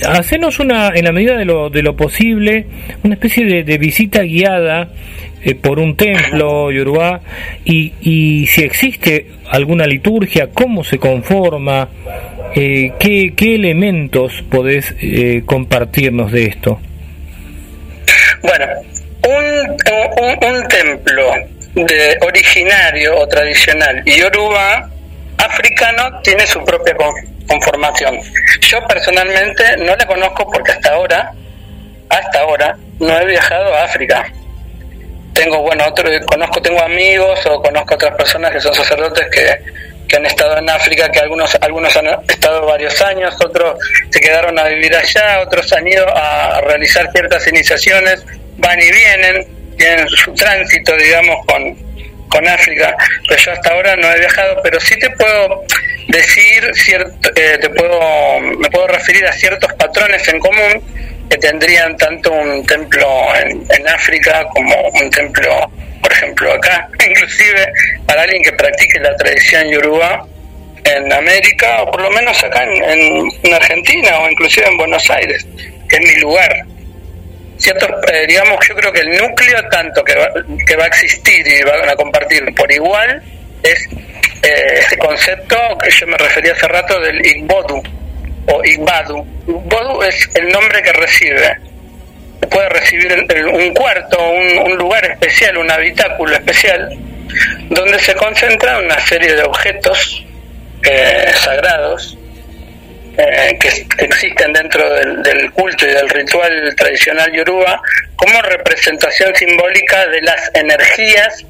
[0.08, 2.66] hacenos una, en la medida de lo, de lo posible,
[3.04, 4.88] una especie de, visita guiada
[5.44, 7.20] eh, por un templo yoruba
[7.64, 11.88] y, y si existe alguna liturgia, cómo se conforma,
[12.54, 16.80] eh, qué, qué elementos podés eh, compartirnos de esto.
[18.42, 18.66] Bueno,
[19.28, 21.32] un, un, un templo
[21.74, 24.91] de originario o tradicional yoruba
[25.42, 26.94] africano tiene su propia
[27.48, 28.18] conformación.
[28.60, 31.32] Yo personalmente no la conozco porque hasta ahora,
[32.08, 34.30] hasta ahora, no he viajado a África.
[35.34, 39.82] Tengo, bueno, otro, conozco, tengo amigos o conozco otras personas que son sacerdotes que,
[40.14, 43.78] han estado en África, que algunos, algunos han estado varios años, otros
[44.10, 48.22] se quedaron a vivir allá, otros han ido a realizar ciertas iniciaciones,
[48.58, 49.46] van y vienen,
[49.78, 51.74] tienen su tránsito, digamos, con,
[52.32, 52.96] con África,
[53.28, 55.64] pero yo hasta ahora no he viajado, pero sí te puedo
[56.08, 60.82] decir, cierto, eh, te puedo, me puedo referir a ciertos patrones en común
[61.28, 63.06] que tendrían tanto un templo
[63.36, 65.70] en, África como un templo,
[66.00, 67.72] por ejemplo, acá, inclusive
[68.06, 70.26] para alguien que practique la tradición yoruba
[70.84, 75.46] en América, o por lo menos acá en, en Argentina o inclusive en Buenos Aires,
[75.88, 76.64] que es mi lugar
[77.62, 80.28] cierto, eh, digamos, yo creo que el núcleo tanto que va,
[80.66, 83.22] que va a existir y van a compartir por igual
[83.62, 83.88] es
[84.42, 87.82] eh, ese concepto que yo me refería hace rato del Igbodu
[88.48, 89.24] o Igbadu.
[89.46, 91.58] Igbodu es el nombre que recibe.
[92.50, 93.12] Puede recibir
[93.46, 96.88] un cuarto, un, lugar especial, un habitáculo especial,
[97.70, 100.26] donde se concentra una serie de objetos
[100.82, 102.18] eh, sagrados
[103.16, 103.68] eh, que
[104.04, 107.82] existen dentro del, culto y del ritual tradicional yoruba
[108.16, 111.44] como representación simbólica de las energías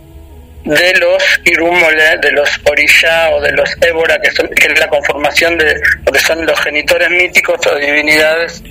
[0.64, 4.88] de los irumole, de los orisha o de los ébora, que, son, que es la
[4.88, 8.62] conformación de lo que son los genitores míticos o divinidades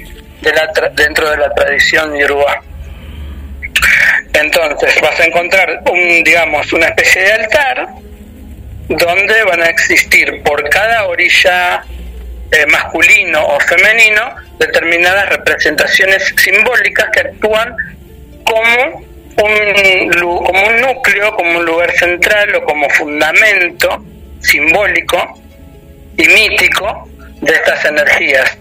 [0.41, 2.61] de la dentro de la tradición yoruba.
[4.33, 7.87] Entonces vas a encontrar un, digamos, una especie de altar
[8.87, 11.83] donde van a existir por cada orilla
[12.51, 17.75] eh, masculino o femenino determinadas representaciones simbólicas que actúan
[18.43, 20.11] como un,
[20.43, 24.03] como un núcleo, como un lugar central o como fundamento
[24.41, 25.41] simbólico
[26.17, 27.09] y mítico
[27.41, 28.57] de estas energías.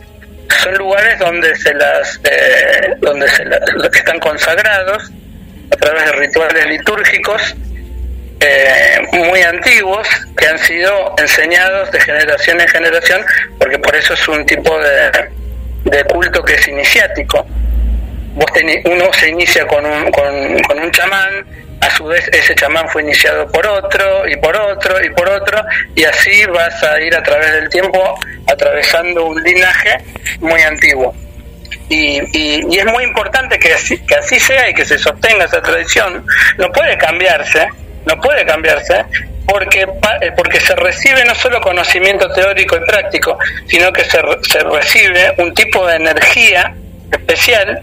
[0.62, 3.60] Son lugares donde se las, eh, donde se las,
[3.92, 5.10] están consagrados
[5.72, 7.54] a través de rituales litúrgicos
[8.40, 13.24] eh, muy antiguos que han sido enseñados de generación en generación,
[13.58, 17.46] porque por eso es un tipo de, culto que es iniciático.
[18.84, 21.44] uno se inicia con un, con, con un chamán,
[21.80, 25.62] a su vez ese chamán fue iniciado por otro y por otro y por otro,
[25.94, 29.98] y así vas a ir a través del tiempo atravesando un linaje
[30.40, 31.14] muy antiguo.
[31.88, 35.60] Y, y, es muy importante que así, que así sea y que se sostenga esa
[35.60, 36.24] tradición.
[36.56, 37.66] No puede cambiarse,
[38.06, 39.04] no puede cambiarse
[39.46, 39.82] porque,
[40.20, 45.34] eh, porque se recibe no solo conocimiento teórico y práctico, sino que se, se recibe
[45.38, 46.74] un tipo de energía
[47.10, 47.82] especial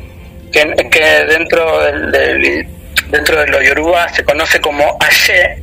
[0.51, 2.67] que, que dentro del,
[3.09, 5.61] dentro de lo yoruba se conoce como aye,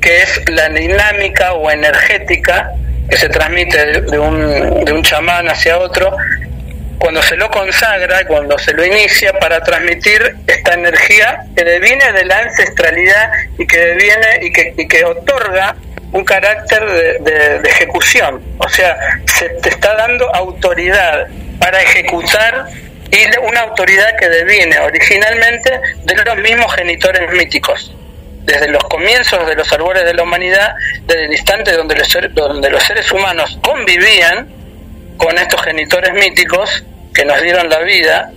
[0.00, 2.70] que es la dinámica o energética
[3.08, 6.16] que se transmite de un, de un chamán hacia otro
[7.04, 12.24] cuando se lo consagra, cuando se lo inicia para transmitir esta energía que deviene de
[12.24, 15.76] la ancestralidad y que deviene y que, otorga
[16.12, 16.82] un carácter
[17.20, 18.42] de, ejecución.
[18.56, 18.96] O sea,
[19.26, 21.26] se te está dando autoridad
[21.58, 22.68] para ejecutar
[23.10, 27.94] y una autoridad que deviene originalmente de los mismos genitores míticos.
[28.44, 31.96] Desde los comienzos de los árboles de la humanidad, desde el instante donde
[32.70, 34.48] los seres humanos convivían,
[35.18, 36.84] con estos genitores míticos
[37.14, 38.30] que nos dieron la vida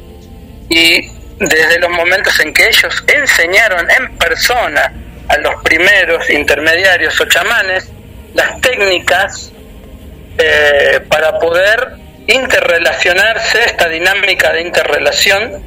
[0.69, 1.01] y
[1.39, 4.93] desde los momentos en que ellos enseñaron en persona
[5.27, 7.89] a los primeros intermediarios o chamanes
[8.33, 9.51] las técnicas
[10.37, 11.95] eh, para poder
[12.27, 15.63] interrelacionarse, esta dinámica de interrelación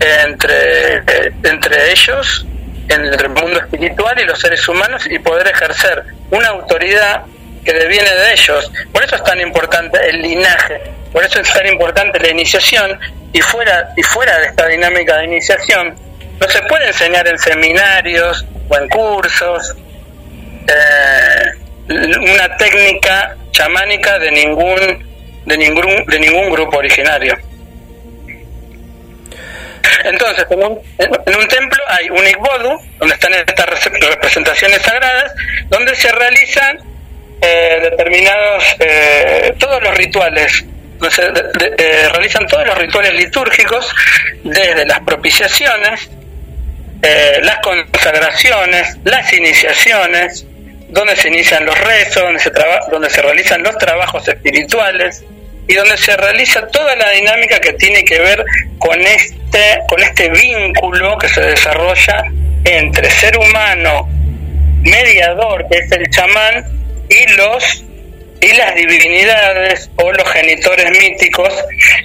[0.00, 2.46] entre, eh, entre ellos,
[2.88, 7.22] entre el mundo espiritual y los seres humanos y poder ejercer una autoridad
[7.64, 8.70] que deviene de ellos.
[8.92, 10.80] Por eso es tan importante el linaje,
[11.12, 12.98] por eso es tan importante la iniciación
[13.32, 15.94] y fuera, y fuera de esta dinámica de iniciación
[16.40, 19.74] no se puede enseñar en seminarios o en cursos
[20.68, 21.44] eh,
[21.88, 25.08] una técnica chamánica de ningún
[25.46, 27.36] de ningún de ningún grupo originario.
[30.04, 35.32] Entonces, en un, templo hay un Igbodu, donde están estas representaciones sagradas,
[35.68, 36.78] donde se realizan
[37.40, 40.64] eh, determinados, eh, todos los rituales,
[41.10, 43.94] se, eh, realizan todos los rituales litúrgicos,
[44.44, 46.10] desde las propiciaciones,
[47.42, 50.44] las consagraciones, las iniciaciones,
[50.88, 52.50] donde se inician los rezos, donde se,
[52.90, 55.24] donde se realizan los trabajos espirituales
[55.66, 58.44] y donde se realiza toda la dinámica que tiene que ver
[58.78, 62.24] con este, con este vínculo que se desarrolla
[62.64, 64.08] entre ser humano
[64.82, 66.64] mediador, que es el chamán,
[67.10, 67.84] y los
[68.40, 71.52] y las divinidades o los genitores míticos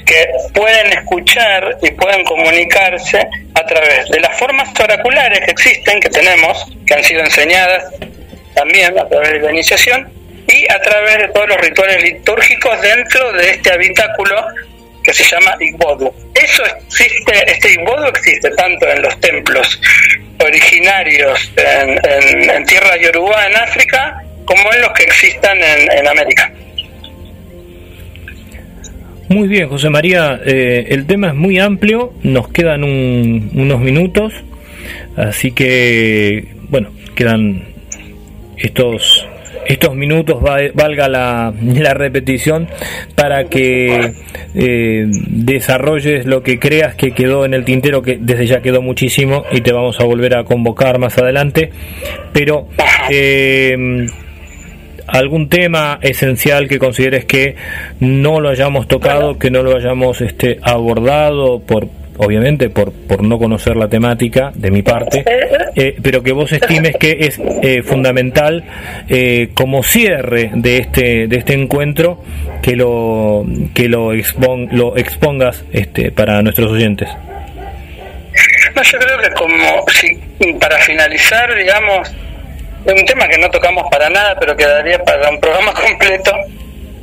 [0.05, 6.09] que pueden escuchar y pueden comunicarse a través de las formas oraculares que existen, que
[6.09, 7.83] tenemos, que han sido enseñadas
[8.55, 10.11] también a través de la iniciación,
[10.47, 14.45] y a través de todos los rituales litúrgicos dentro de este habitáculo
[15.03, 16.13] que se llama Igbodu.
[16.33, 19.81] Eso existe, este Igbodu existe tanto en los templos
[20.39, 26.51] originarios en, tierra yoruba en África como en los que existan en, América.
[29.29, 34.33] Muy bien, José María, eh, el tema es muy amplio, nos quedan unos minutos,
[35.15, 37.63] así que, bueno, quedan
[38.57, 39.27] estos
[39.67, 42.67] estos minutos valga la, la, repetición
[43.15, 44.13] para que
[44.55, 49.45] eh, desarrolles lo que creas que quedó en el tintero, que desde ya quedó muchísimo
[49.51, 51.71] y te vamos a volver a convocar más adelante.
[52.33, 52.67] Pero
[53.09, 54.07] eh,
[55.13, 57.55] algún tema esencial que consideres que
[57.99, 61.87] no lo hayamos tocado, que no lo hayamos este, abordado por
[62.17, 65.23] obviamente por, por no conocer la temática de mi parte,
[65.75, 68.63] eh, pero que vos estimes que es eh, fundamental
[69.07, 72.23] eh, como cierre de este de este encuentro
[72.61, 77.09] que lo que lo, expon, lo expongas este para nuestros oyentes.
[78.75, 82.11] No, yo creo que como si, para finalizar, digamos,
[82.85, 86.35] un tema que no tocamos para nada, pero quedaría para un programa completo,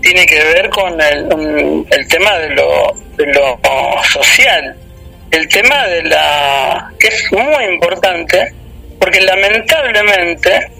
[0.03, 3.59] tiene que ver con el, el tema de lo, de lo
[4.05, 4.77] social.
[5.31, 8.53] El tema de la que es muy importante
[9.01, 10.71] porque lamentablemente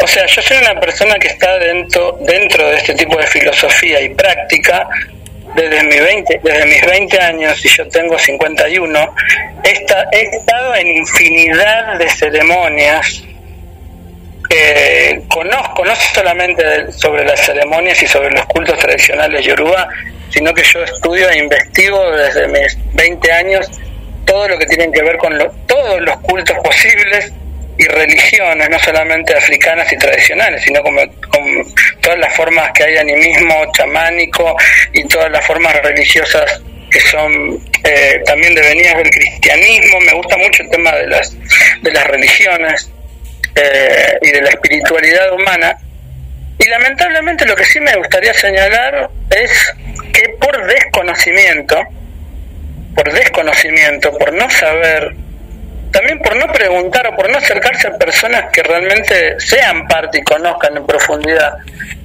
[0.00, 4.00] o sea yo soy una persona que está dentro dentro de este tipo de filosofía
[4.00, 4.88] y práctica
[5.54, 9.14] desde mis 20 desde mis 20 años y yo tengo 51
[9.64, 9.70] he,
[10.12, 13.24] he estado en infinidad de ceremonias
[15.28, 19.88] conozco no solamente sobre las ceremonias y sobre los cultos tradicionales yoruba
[20.30, 23.70] sino que yo estudio e investigo desde mis 20 años
[24.24, 25.32] todo lo que tiene que ver con
[25.66, 27.32] todos los cultos posibles
[27.78, 30.96] y religiones, no solamente africanas y tradicionales, sino con
[32.00, 34.56] todas las formas que hay animismo chamánico
[34.92, 40.00] y todas las formas religiosas que son eh, también devenidas del cristianismo.
[40.00, 41.36] Me gusta mucho el tema de las,
[41.82, 42.90] de las religiones
[43.56, 45.76] eh, y de la espiritualidad humana.
[46.58, 49.74] Y lamentablemente lo que sí me gustaría señalar es
[50.12, 51.78] que por desconocimiento,
[52.94, 55.14] por desconocimiento, por no saber,
[55.90, 60.22] también por no preguntar o por no acercarse a personas que realmente sean parte y
[60.22, 61.54] conozcan en profundidad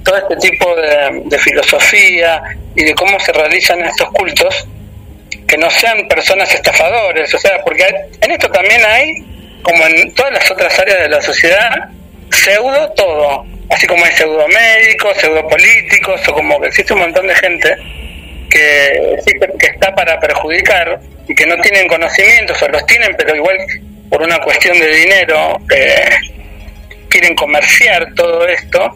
[0.02, 2.42] todo este tipo de, filosofía
[2.74, 4.66] y de cómo se realizan estos cultos,
[5.46, 7.84] que no sean personas estafadores, o sea, porque
[8.20, 9.16] en esto también hay,
[9.62, 11.88] como en todas las otras áreas de la sociedad,
[12.30, 17.26] pseudo todo, así como hay pseudo médicos, pseudo políticos, o como que existe un montón
[17.26, 17.76] de gente
[18.50, 19.18] que,
[19.58, 23.56] que está para perjudicar y que no tienen conocimientos o los tienen, pero igual
[24.10, 26.10] por una cuestión de dinero eh,
[27.08, 28.94] quieren comerciar todo esto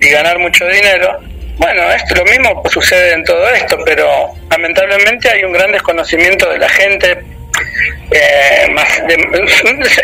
[0.00, 1.18] y ganar mucho dinero.
[1.56, 6.58] Bueno, esto lo mismo sucede en todo esto, pero lamentablemente hay un gran desconocimiento de
[6.58, 7.18] la gente.
[8.10, 8.66] Eh,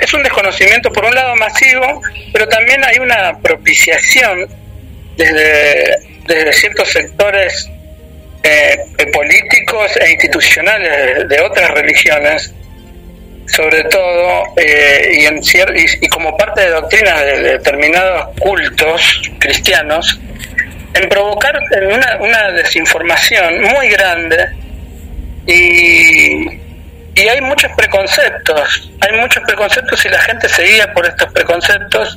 [0.00, 2.02] es un desconocimiento por un lado masivo,
[2.32, 4.46] pero también hay una propiciación
[5.16, 7.70] desde, ciertos sectores
[8.42, 8.76] eh,
[9.12, 12.52] políticos e institucionales de otras religiones,
[13.46, 15.28] sobre todo, eh,
[16.00, 20.20] y, como parte de doctrinas de determinados cultos cristianos,
[20.94, 21.58] en provocar
[22.20, 24.48] una desinformación muy grande
[25.46, 26.64] y,
[27.14, 32.16] y hay muchos preconceptos, hay muchos preconceptos y la gente se guía por estos preconceptos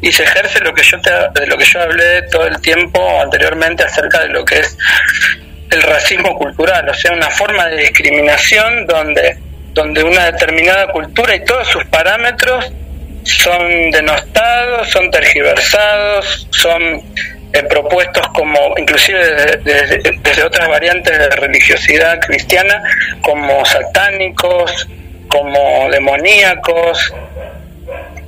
[0.00, 3.20] y se ejerce lo que yo te, de lo que yo hablé todo el tiempo
[3.22, 4.76] anteriormente acerca de lo que es
[5.70, 9.38] el racismo cultural, o sea, una forma de discriminación donde,
[9.72, 12.70] donde una determinada cultura y todos sus parámetros
[13.24, 17.02] son denostados, son tergiversados, son
[17.62, 22.82] propuestos como, inclusive desde, otras variantes de religiosidad cristiana,
[23.22, 24.88] como satánicos,
[25.28, 27.12] como demoníacos,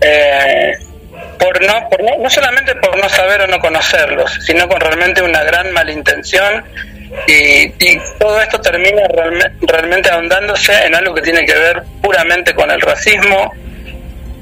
[0.01, 0.73] eh,
[1.39, 5.23] por no, por no, no solamente por no saber o no conocerlos, sino con realmente
[5.23, 6.65] una gran malintención
[7.27, 7.69] y,
[8.19, 9.03] todo esto termina
[9.61, 13.53] realmente ahondándose en algo que tiene que ver puramente con el racismo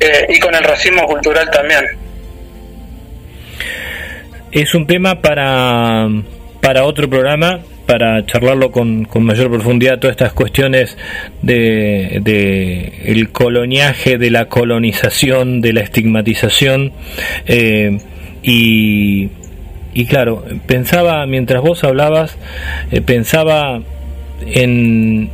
[0.00, 2.03] eh, y con el racismo cultural también.
[4.54, 6.08] Es un tema para,
[6.60, 10.96] para otro programa, para charlarlo con, con mayor profundidad, todas estas cuestiones
[11.42, 16.92] de, de el coloniaje, de la colonización, de la estigmatización
[17.46, 17.98] eh,
[18.44, 19.28] y
[19.92, 22.36] y claro, pensaba, mientras vos hablabas,
[22.92, 23.80] eh, pensaba
[24.46, 25.30] en,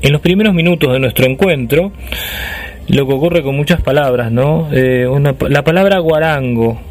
[0.00, 1.90] en los primeros minutos de nuestro encuentro,
[2.86, 4.68] lo que ocurre con muchas palabras, ¿no?
[4.72, 5.08] Eh,
[5.48, 6.89] la palabra guarango.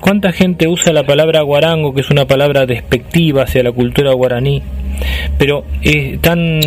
[0.00, 4.62] ¿Cuánta gente usa la palabra guarango, que es una palabra despectiva hacia la cultura guaraní?
[5.38, 6.60] Pero es tan,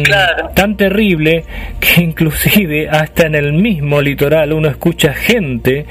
[0.56, 1.44] tan terrible
[1.80, 5.86] que inclusive hasta en el mismo litoral uno escucha gente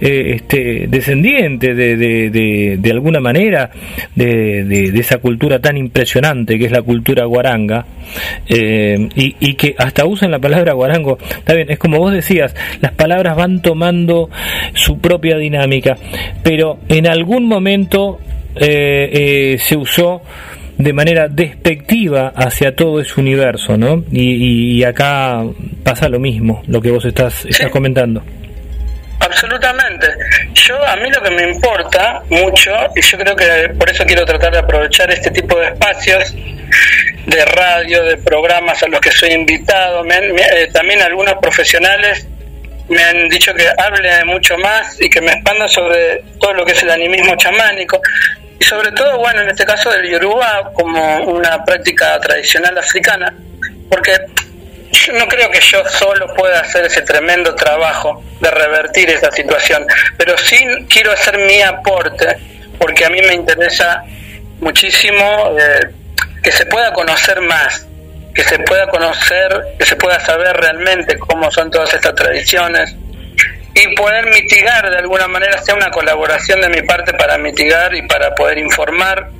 [0.00, 3.70] eh, este, descendiente de, de, de, alguna manera
[4.14, 7.84] de, de, esa cultura tan impresionante que es la cultura guaranga
[8.48, 11.18] eh, y, y, que hasta usan la palabra guarango.
[11.20, 14.30] Está bien, es como vos decías las palabras van tomando
[14.74, 15.96] su propia dinámica
[16.42, 18.18] pero en algún momento
[18.56, 20.22] eh, se usó
[20.78, 24.04] de manera despectiva hacia todo ese universo, ¿no?
[24.12, 25.42] Y, acá
[25.82, 28.22] pasa lo mismo, lo que vos estás, estás comentando.
[29.18, 30.06] Absolutamente.
[30.54, 34.24] Yo a mí lo que me importa mucho, y yo creo que por eso quiero
[34.24, 36.34] tratar de aprovechar este tipo de espacios
[37.26, 42.26] de radio, de programas a los que soy invitado, eh, también algunos profesionales
[42.88, 46.72] me han dicho que hable mucho más y que me expanda sobre todo lo que
[46.72, 48.00] es el animismo chamánico
[48.58, 53.32] y sobre todo, bueno, en este caso del Yoruba como una práctica tradicional africana,
[53.88, 54.12] porque
[54.90, 59.86] yo no creo que yo solo pueda hacer ese tremendo trabajo de revertir esa situación,
[60.16, 60.58] pero sí
[60.88, 62.36] quiero hacer mi aporte,
[62.78, 64.02] porque a mí me interesa
[64.60, 65.90] muchísimo eh,
[66.42, 67.86] que se pueda conocer más,
[68.34, 72.94] que se pueda conocer, que se pueda saber realmente cómo son todas estas tradiciones,
[73.80, 78.02] y poder mitigar de alguna manera, sea una colaboración de mi parte para mitigar y
[78.02, 79.30] para poder informar,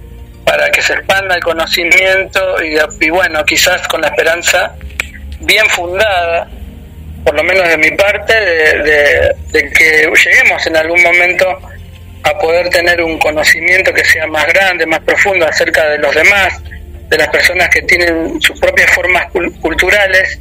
[0.44, 4.74] para que se expanda el conocimiento y, bueno, quizás con la esperanza
[5.40, 6.48] bien fundada,
[7.24, 11.58] por lo menos de mi parte, de, que lleguemos en algún momento
[12.22, 16.62] a poder tener un conocimiento que sea más grande, más profundo acerca de los demás,
[17.08, 19.26] de las personas que tienen sus propias formas
[19.60, 20.38] culturales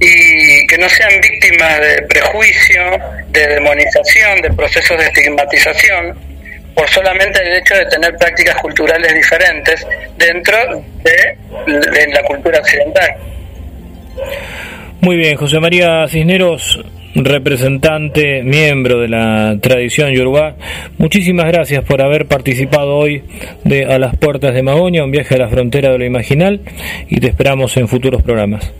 [0.00, 2.82] y que no sean víctimas de prejuicio,
[3.28, 6.16] de demonización, de procesos de estigmatización,
[6.74, 9.84] por solamente el hecho de tener prácticas culturales diferentes
[10.16, 10.56] dentro
[11.02, 13.08] de, la cultura occidental.
[15.00, 16.80] Muy bien, José María Cisneros,
[17.16, 20.54] representante, miembro de la tradición yoruba.
[20.98, 23.24] Muchísimas gracias por haber participado hoy
[23.64, 26.60] de A las Puertas de Magoña, un viaje a la frontera de lo imaginal,
[27.08, 28.72] y te esperamos en futuros programas.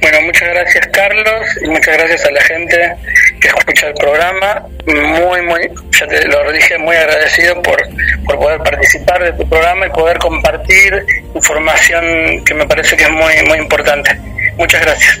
[0.00, 2.94] Bueno, muchas gracias Carlos y muchas gracias a la gente
[3.40, 4.66] que escucha el programa.
[4.86, 7.82] Muy, muy, ya te lo dije, muy agradecido por,
[8.24, 11.04] por poder participar de tu programa y poder compartir
[11.34, 14.16] información que me parece que es muy, muy importante.
[14.56, 15.20] Muchas gracias.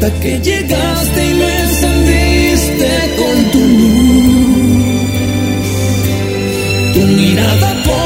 [0.00, 2.88] hasta que llegaste y me encendiste
[3.18, 4.98] con tu luz.
[6.94, 7.97] Tu mirada por